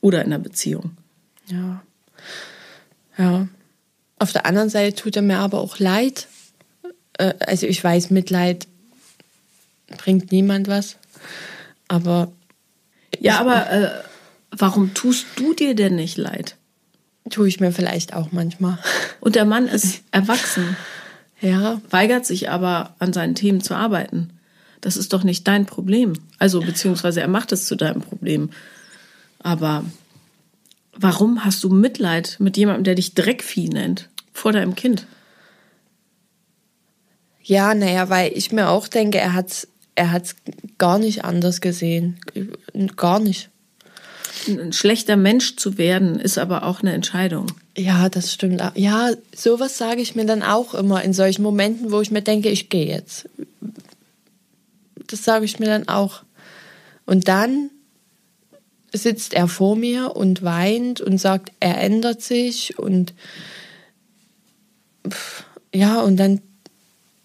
Oder 0.00 0.20
in 0.20 0.26
einer 0.26 0.38
Beziehung. 0.38 0.92
Ja. 1.46 1.82
Ja. 3.16 3.48
Auf 4.18 4.32
der 4.32 4.46
anderen 4.46 4.68
Seite 4.68 4.94
tut 4.94 5.16
er 5.16 5.22
mir 5.22 5.38
aber 5.38 5.60
auch 5.60 5.78
leid. 5.78 6.28
Äh, 7.14 7.34
also 7.40 7.66
ich 7.66 7.82
weiß, 7.82 8.10
Mitleid 8.10 8.66
bringt 9.96 10.32
niemand 10.32 10.68
was. 10.68 10.96
Aber. 11.88 12.32
Ja, 13.18 13.40
aber 13.40 13.70
äh, 13.70 13.90
warum 14.50 14.94
tust 14.94 15.26
du 15.36 15.54
dir 15.54 15.74
denn 15.74 15.96
nicht 15.96 16.16
leid? 16.16 16.56
Tue 17.28 17.48
ich 17.48 17.60
mir 17.60 17.72
vielleicht 17.72 18.14
auch 18.14 18.32
manchmal. 18.32 18.78
Und 19.20 19.34
der 19.34 19.44
Mann 19.44 19.66
ist 19.66 20.02
erwachsen. 20.10 20.76
Ja. 21.40 21.80
Weigert 21.90 22.26
sich 22.26 22.50
aber, 22.50 22.94
an 22.98 23.12
seinen 23.12 23.34
Themen 23.34 23.60
zu 23.60 23.74
arbeiten. 23.74 24.30
Das 24.80 24.96
ist 24.96 25.12
doch 25.12 25.24
nicht 25.24 25.46
dein 25.46 25.66
Problem. 25.66 26.14
Also, 26.38 26.60
beziehungsweise 26.60 27.20
er 27.20 27.28
macht 27.28 27.52
es 27.52 27.66
zu 27.66 27.76
deinem 27.76 28.00
Problem. 28.00 28.50
Aber 29.38 29.84
warum 30.92 31.44
hast 31.44 31.62
du 31.64 31.70
Mitleid 31.70 32.36
mit 32.38 32.56
jemandem, 32.56 32.84
der 32.84 32.94
dich 32.94 33.14
Dreckvieh 33.14 33.68
nennt, 33.68 34.08
vor 34.32 34.52
deinem 34.52 34.74
Kind? 34.74 35.06
Ja, 37.42 37.74
naja, 37.74 38.08
weil 38.08 38.32
ich 38.34 38.52
mir 38.52 38.68
auch 38.68 38.86
denke, 38.88 39.18
er 39.18 39.32
hat 39.32 39.66
er 40.00 40.12
hat's 40.12 40.34
gar 40.78 40.98
nicht 40.98 41.26
anders 41.26 41.60
gesehen. 41.60 42.18
Gar 42.96 43.20
nicht. 43.20 43.50
Ein 44.48 44.72
schlechter 44.72 45.18
Mensch 45.18 45.56
zu 45.56 45.76
werden, 45.76 46.18
ist 46.18 46.38
aber 46.38 46.62
auch 46.62 46.80
eine 46.80 46.94
Entscheidung. 46.94 47.48
Ja, 47.76 48.08
das 48.08 48.32
stimmt. 48.32 48.62
Ja, 48.76 49.10
sowas 49.36 49.76
sage 49.76 50.00
ich 50.00 50.14
mir 50.14 50.24
dann 50.24 50.42
auch 50.42 50.72
immer 50.72 51.02
in 51.02 51.12
solchen 51.12 51.42
Momenten, 51.42 51.92
wo 51.92 52.00
ich 52.00 52.10
mir 52.10 52.22
denke, 52.22 52.48
ich 52.48 52.70
gehe 52.70 52.86
jetzt. 52.86 53.28
Das 55.06 55.22
sage 55.22 55.44
ich 55.44 55.58
mir 55.58 55.66
dann 55.66 55.86
auch. 55.86 56.22
Und 57.04 57.28
dann 57.28 57.68
sitzt 58.94 59.34
er 59.34 59.48
vor 59.48 59.76
mir 59.76 60.16
und 60.16 60.42
weint 60.42 61.02
und 61.02 61.18
sagt, 61.18 61.52
er 61.60 61.78
ändert 61.78 62.22
sich 62.22 62.78
und 62.78 63.12
ja, 65.74 66.00
und 66.00 66.16
dann 66.16 66.40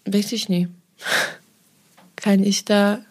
weiß 0.04 0.32
ich 0.32 0.50
nie 0.50 0.68
kann 2.26 2.42
ich 2.42 2.64
da 2.64 3.04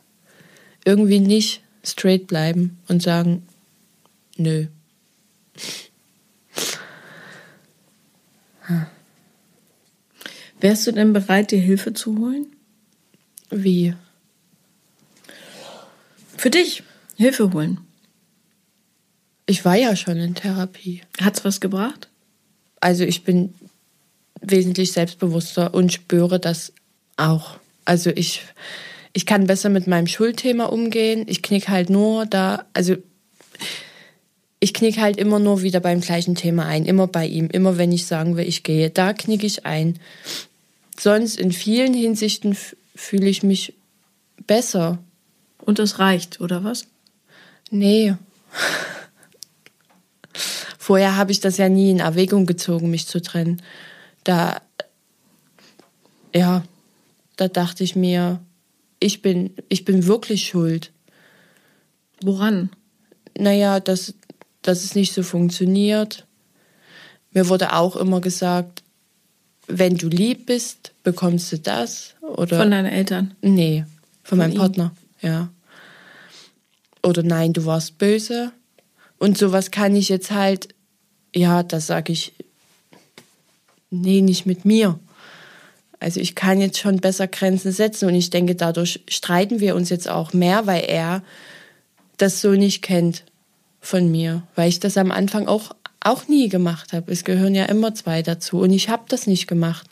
irgendwie 0.84 1.22
nicht 1.22 1.63
straight 1.86 2.28
bleiben 2.28 2.78
und 2.89 3.01
sagen, 3.01 3.47
nö. 4.36 4.68
Hm. 8.63 8.88
Wärst 10.59 10.86
du 10.86 10.91
denn 10.91 11.13
bereit, 11.13 11.51
dir 11.51 11.61
Hilfe 11.61 11.93
zu 11.93 12.18
holen? 12.18 12.47
Wie? 13.49 13.93
Für 16.36 16.49
dich 16.49 16.84
Hilfe 17.16 17.53
holen. 17.53 17.80
Ich 19.45 19.63
war 19.63 19.78
ja 19.78 19.95
schon 19.95 20.18
in 20.18 20.36
Therapie. 20.36 21.03
Hat's 21.22 21.45
was 21.45 21.61
gebracht? 21.61 22.09
Also 22.82 23.05
ich 23.05 23.24
bin 23.24 23.53
wesentlich 24.41 24.91
selbstbewusster 24.91 25.74
und 25.74 25.93
spüre 25.93 26.38
das 26.38 26.74
auch. 27.16 27.59
Also 27.86 28.09
ich 28.09 28.41
ich 29.16 29.26
kann 29.26 29.47
besser 29.47 29.70
mit 29.70 29.88
meinem 29.88 30.07
Schuldthema 30.07 30.66
umgehen. 30.66 31.24
Ich 31.30 31.41
knick 31.41 31.70
halt 31.70 31.89
nur 31.89 32.26
da, 32.26 32.66
also 32.74 32.97
ich 34.59 34.74
knick 34.74 34.99
halt 34.99 35.16
immer 35.16 35.39
nur 35.39 35.61
wieder 35.61 35.80
beim 35.80 36.01
gleichen 36.01 36.36
Thema 36.36 36.66
ein, 36.66 36.84
immer 36.84 37.07
bei 37.07 37.26
ihm, 37.26 37.47
immer 37.47 37.78
wenn 37.78 37.93
ich 37.93 38.07
sagen 38.07 38.36
will, 38.36 38.45
ich 38.45 38.63
gehe, 38.63 38.89
da 38.89 39.13
knick 39.13 39.45
ich 39.45 39.66
ein. 39.66 39.99
Sonst 40.99 41.39
in 41.39 41.53
vielen 41.53 41.93
Hinsichten 41.93 42.57
fühle 42.93 43.30
ich 43.30 43.41
mich 43.41 43.74
besser. 44.47 44.99
Und 45.59 45.80
das 45.80 45.97
reicht, 45.97 46.41
oder 46.41 46.66
was? 46.66 46.86
Nee. 47.72 48.16
Vorher 50.78 51.16
habe 51.16 51.32
ich 51.32 51.39
das 51.39 51.55
ja 51.55 51.70
nie 51.70 51.89
in 51.89 51.99
Erwägung 51.99 52.45
gezogen, 52.45 52.89
mich 52.89 53.07
zu 53.07 53.22
trennen. 53.22 53.61
Da, 54.26 54.61
ja, 56.34 56.66
da 57.38 57.47
dachte 57.47 57.86
ich 57.86 57.95
mir, 57.95 58.41
ich 59.00 59.22
bin, 59.22 59.54
ich 59.70 59.86
bin 59.86 60.08
wirklich 60.08 60.48
schuld. 60.48 60.91
Woran? 62.22 62.70
Naja, 63.38 63.80
dass, 63.80 64.14
dass 64.62 64.84
es 64.84 64.96
nicht 64.96 65.14
so 65.14 65.24
funktioniert. 65.24 66.26
Mir 67.32 67.50
wurde 67.50 67.74
auch 67.74 67.96
immer 67.96 68.22
gesagt, 68.22 68.84
wenn 69.68 69.98
du 69.98 70.08
lieb 70.08 70.46
bist, 70.46 70.93
bekommst 71.04 71.52
du 71.52 71.60
das. 71.60 72.16
Oder 72.22 72.58
von 72.58 72.72
deinen 72.72 72.86
Eltern? 72.86 73.36
Nee, 73.41 73.86
von, 74.24 74.30
von 74.30 74.38
meinem 74.38 74.52
ihm? 74.54 74.58
Partner, 74.58 74.96
ja. 75.22 75.50
Oder 77.04 77.24
nein, 77.24 77.54
du 77.54 77.66
warst 77.66 77.98
böse. 77.98 78.52
Und 79.18 79.38
sowas 79.38 79.72
kann 79.72 79.96
ich 79.96 80.10
jetzt 80.10 80.32
halt, 80.32 80.70
ja, 81.36 81.64
das 81.64 81.88
sage 81.88 82.14
ich, 82.14 82.34
nee, 83.89 84.22
nicht 84.22 84.46
mit 84.46 84.66
mir. 84.66 85.00
Also 86.00 86.20
ich 86.20 86.36
kann 86.36 86.60
jetzt 86.60 86.78
schon 86.78 86.98
besser 86.98 87.28
Grenzen 87.28 87.72
setzen 87.72 88.08
und 88.08 88.16
ich 88.16 88.30
denke, 88.30 88.56
dadurch 88.56 89.02
streiten 89.08 89.60
wir 89.60 89.76
uns 89.76 89.89
jetzt 89.89 90.10
auch 90.10 90.34
mehr, 90.34 90.68
weil 90.68 90.84
er 90.88 91.24
das 92.18 92.41
so 92.41 92.52
nicht 92.52 92.82
kennt 92.82 93.24
von 93.82 94.12
mir, 94.12 94.43
weil 94.56 94.70
ich 94.70 94.80
das 94.80 94.98
am 94.98 95.12
Anfang 95.12 95.48
auch 95.48 95.76
auch 96.02 96.28
nie 96.28 96.50
gemacht 96.50 96.93
habe. 96.93 97.12
Es 97.12 97.24
gehören 97.24 97.56
ja 97.56 97.66
immer 97.66 97.96
zwei 97.96 98.22
dazu 98.22 98.60
und 98.60 98.72
ich 98.72 98.89
habe 98.89 99.06
das 99.08 99.26
nicht 99.26 99.48
gemacht. 99.48 99.88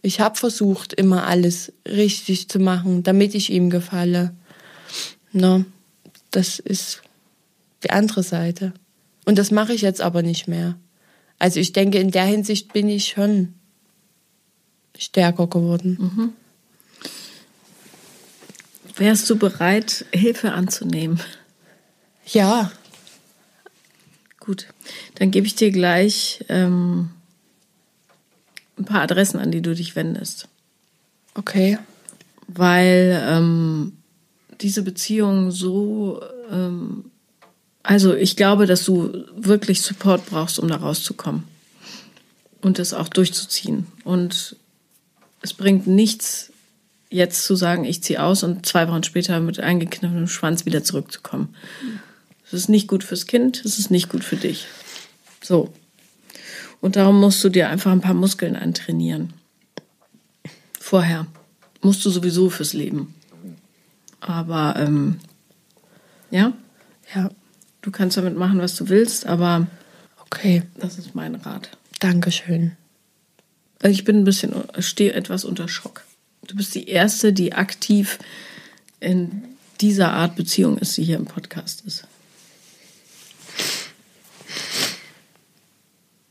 Ich 0.00 0.20
habe 0.20 0.36
versucht, 0.36 0.92
immer 0.92 1.26
alles 1.26 1.72
richtig 1.86 2.48
zu 2.48 2.60
machen, 2.60 3.02
damit 3.02 3.34
ich 3.34 3.50
ihm 3.50 3.68
gefalle. 3.68 4.32
No, 5.32 5.64
das 6.30 6.58
ist 6.60 7.02
die 7.82 7.90
andere 7.90 8.22
Seite. 8.22 8.72
Und 9.24 9.38
das 9.38 9.50
mache 9.50 9.72
ich 9.72 9.82
jetzt 9.82 10.00
aber 10.00 10.22
nicht 10.22 10.46
mehr. 10.46 10.76
Also 11.38 11.58
ich 11.58 11.72
denke, 11.72 11.98
in 11.98 12.12
der 12.12 12.24
Hinsicht 12.24 12.72
bin 12.72 12.88
ich 12.88 13.08
schon 13.08 13.54
stärker 14.98 15.46
geworden. 15.46 15.96
Mhm. 16.00 16.32
Wärst 18.96 19.28
du 19.30 19.36
bereit, 19.36 20.04
Hilfe 20.12 20.52
anzunehmen? 20.52 21.20
Ja. 22.26 22.70
Gut, 24.38 24.66
dann 25.14 25.30
gebe 25.30 25.46
ich 25.46 25.54
dir 25.54 25.70
gleich 25.70 26.44
ähm, 26.48 27.10
ein 28.76 28.84
paar 28.84 29.02
Adressen, 29.02 29.38
an 29.38 29.50
die 29.50 29.62
du 29.62 29.74
dich 29.74 29.96
wendest. 29.96 30.48
Okay. 31.34 31.78
Weil 32.48 33.22
ähm, 33.26 33.92
diese 34.60 34.82
Beziehung 34.82 35.50
so, 35.50 36.20
ähm, 36.50 37.04
also 37.82 38.14
ich 38.14 38.36
glaube, 38.36 38.66
dass 38.66 38.84
du 38.84 39.24
wirklich 39.36 39.82
Support 39.82 40.26
brauchst, 40.26 40.58
um 40.58 40.68
da 40.68 40.76
rauszukommen 40.76 41.44
und 42.60 42.78
das 42.78 42.94
auch 42.94 43.08
durchzuziehen. 43.08 43.86
Und 44.04 44.56
es 45.42 45.52
bringt 45.52 45.86
nichts, 45.86 46.52
jetzt 47.10 47.44
zu 47.44 47.54
sagen, 47.56 47.84
ich 47.84 48.02
ziehe 48.02 48.22
aus 48.22 48.42
und 48.42 48.64
zwei 48.64 48.88
Wochen 48.88 49.02
später 49.02 49.38
mit 49.40 49.60
eingekniffenem 49.60 50.28
Schwanz 50.28 50.64
wieder 50.64 50.82
zurückzukommen. 50.82 51.54
Es 52.46 52.52
ist 52.52 52.68
nicht 52.68 52.88
gut 52.88 53.04
fürs 53.04 53.26
Kind, 53.26 53.64
es 53.64 53.78
ist 53.78 53.90
nicht 53.90 54.08
gut 54.08 54.24
für 54.24 54.36
dich. 54.36 54.66
So. 55.42 55.72
Und 56.80 56.96
darum 56.96 57.20
musst 57.20 57.42
du 57.44 57.48
dir 57.48 57.68
einfach 57.68 57.92
ein 57.92 58.00
paar 58.00 58.14
Muskeln 58.14 58.56
antrainieren. 58.56 59.32
Vorher. 60.80 61.26
Musst 61.80 62.04
du 62.04 62.10
sowieso 62.10 62.50
fürs 62.50 62.72
Leben. 62.72 63.14
Aber, 64.20 64.76
ähm, 64.78 65.18
ja? 66.30 66.52
Ja. 67.14 67.30
Du 67.82 67.90
kannst 67.90 68.16
damit 68.16 68.36
machen, 68.36 68.60
was 68.60 68.76
du 68.76 68.88
willst, 68.88 69.26
aber. 69.26 69.66
Okay. 70.20 70.62
Das 70.76 70.98
ist 70.98 71.14
mein 71.14 71.34
Rat. 71.34 71.70
Dankeschön. 71.98 72.76
Ich 73.84 74.04
bin 74.04 74.18
ein 74.18 74.24
bisschen, 74.24 74.54
stehe 74.78 75.12
etwas 75.12 75.44
unter 75.44 75.66
Schock. 75.66 76.04
Du 76.46 76.56
bist 76.56 76.74
die 76.74 76.88
Erste, 76.88 77.32
die 77.32 77.52
aktiv 77.52 78.18
in 79.00 79.42
dieser 79.80 80.12
Art 80.12 80.36
Beziehung 80.36 80.78
ist, 80.78 80.96
die 80.96 81.02
hier 81.02 81.16
im 81.16 81.24
Podcast 81.24 81.82
ist. 81.84 82.04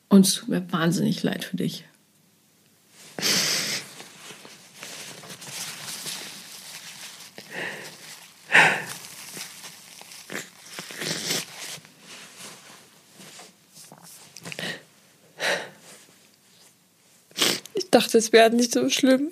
Und 0.07 0.25
es 0.25 0.35
tut 0.35 0.49
mir 0.49 0.71
wahnsinnig 0.71 1.23
leid 1.23 1.43
für 1.43 1.57
dich. 1.57 1.85
Ich 17.73 17.89
dachte, 18.01 18.17
es 18.17 18.31
wäre 18.31 18.49
nicht 18.49 18.73
so 18.73 18.89
schlimm. 18.89 19.29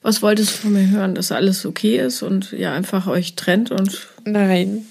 Was 0.00 0.22
wolltest 0.22 0.50
du 0.50 0.56
von 0.62 0.72
mir 0.72 0.88
hören, 0.88 1.14
dass 1.14 1.30
alles 1.30 1.64
okay 1.64 1.98
ist 1.98 2.22
und 2.22 2.52
ihr 2.52 2.72
einfach 2.72 3.06
euch 3.06 3.36
trennt 3.36 3.70
und. 3.70 4.08
Nein. 4.24 4.86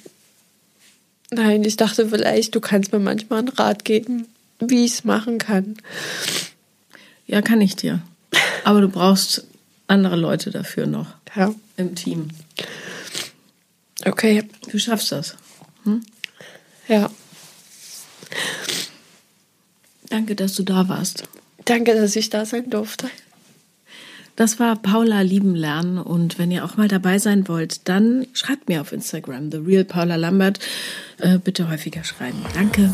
Nein, 1.32 1.64
ich 1.64 1.76
dachte 1.78 2.10
vielleicht, 2.10 2.56
du 2.56 2.62
kannst 2.62 2.92
mir 2.92 3.00
manchmal 3.00 3.40
einen 3.40 3.50
Rat 3.50 3.84
geben, 3.86 4.28
wie 4.60 4.86
ich 4.86 4.94
es 4.94 5.04
machen 5.04 5.38
kann. 5.38 5.78
Ja, 7.28 7.42
kann 7.42 7.62
ich 7.62 7.76
dir. 7.76 8.02
Aber 8.64 8.82
du 8.82 8.90
brauchst 8.90 9.46
andere 9.88 10.16
Leute 10.16 10.52
dafür 10.52 10.88
noch. 10.88 11.08
Ja. 11.36 11.54
Im 11.78 11.96
Team. 11.96 12.30
Okay. 14.06 14.44
Du 14.70 14.80
schaffst 14.80 15.12
das. 15.12 15.36
Hm? 15.84 16.04
Ja. 16.88 17.10
Danke, 20.10 20.36
dass 20.36 20.56
du 20.56 20.64
da 20.64 20.88
warst. 20.90 21.24
Danke, 21.72 21.96
dass 21.96 22.18
ich 22.18 22.30
da 22.30 22.44
sein 22.44 22.70
durfte. 22.70 23.10
Das 24.36 24.60
war 24.60 24.76
Paula 24.76 25.22
lieben 25.22 25.56
lernen 25.56 26.00
und 26.00 26.38
wenn 26.38 26.52
ihr 26.52 26.66
auch 26.66 26.76
mal 26.76 26.90
dabei 26.90 27.18
sein 27.18 27.48
wollt, 27.48 27.88
dann 27.88 28.28
schreibt 28.34 28.68
mir 28.68 28.82
auf 28.82 28.92
Instagram, 28.92 29.50
The 29.52 29.60
Real 29.60 29.86
Paula 29.86 30.18
Lambert. 30.18 30.60
Äh, 31.20 31.38
bitte 31.38 31.70
häufiger 31.70 32.04
schreiben. 32.04 32.44
Danke. 32.54 32.94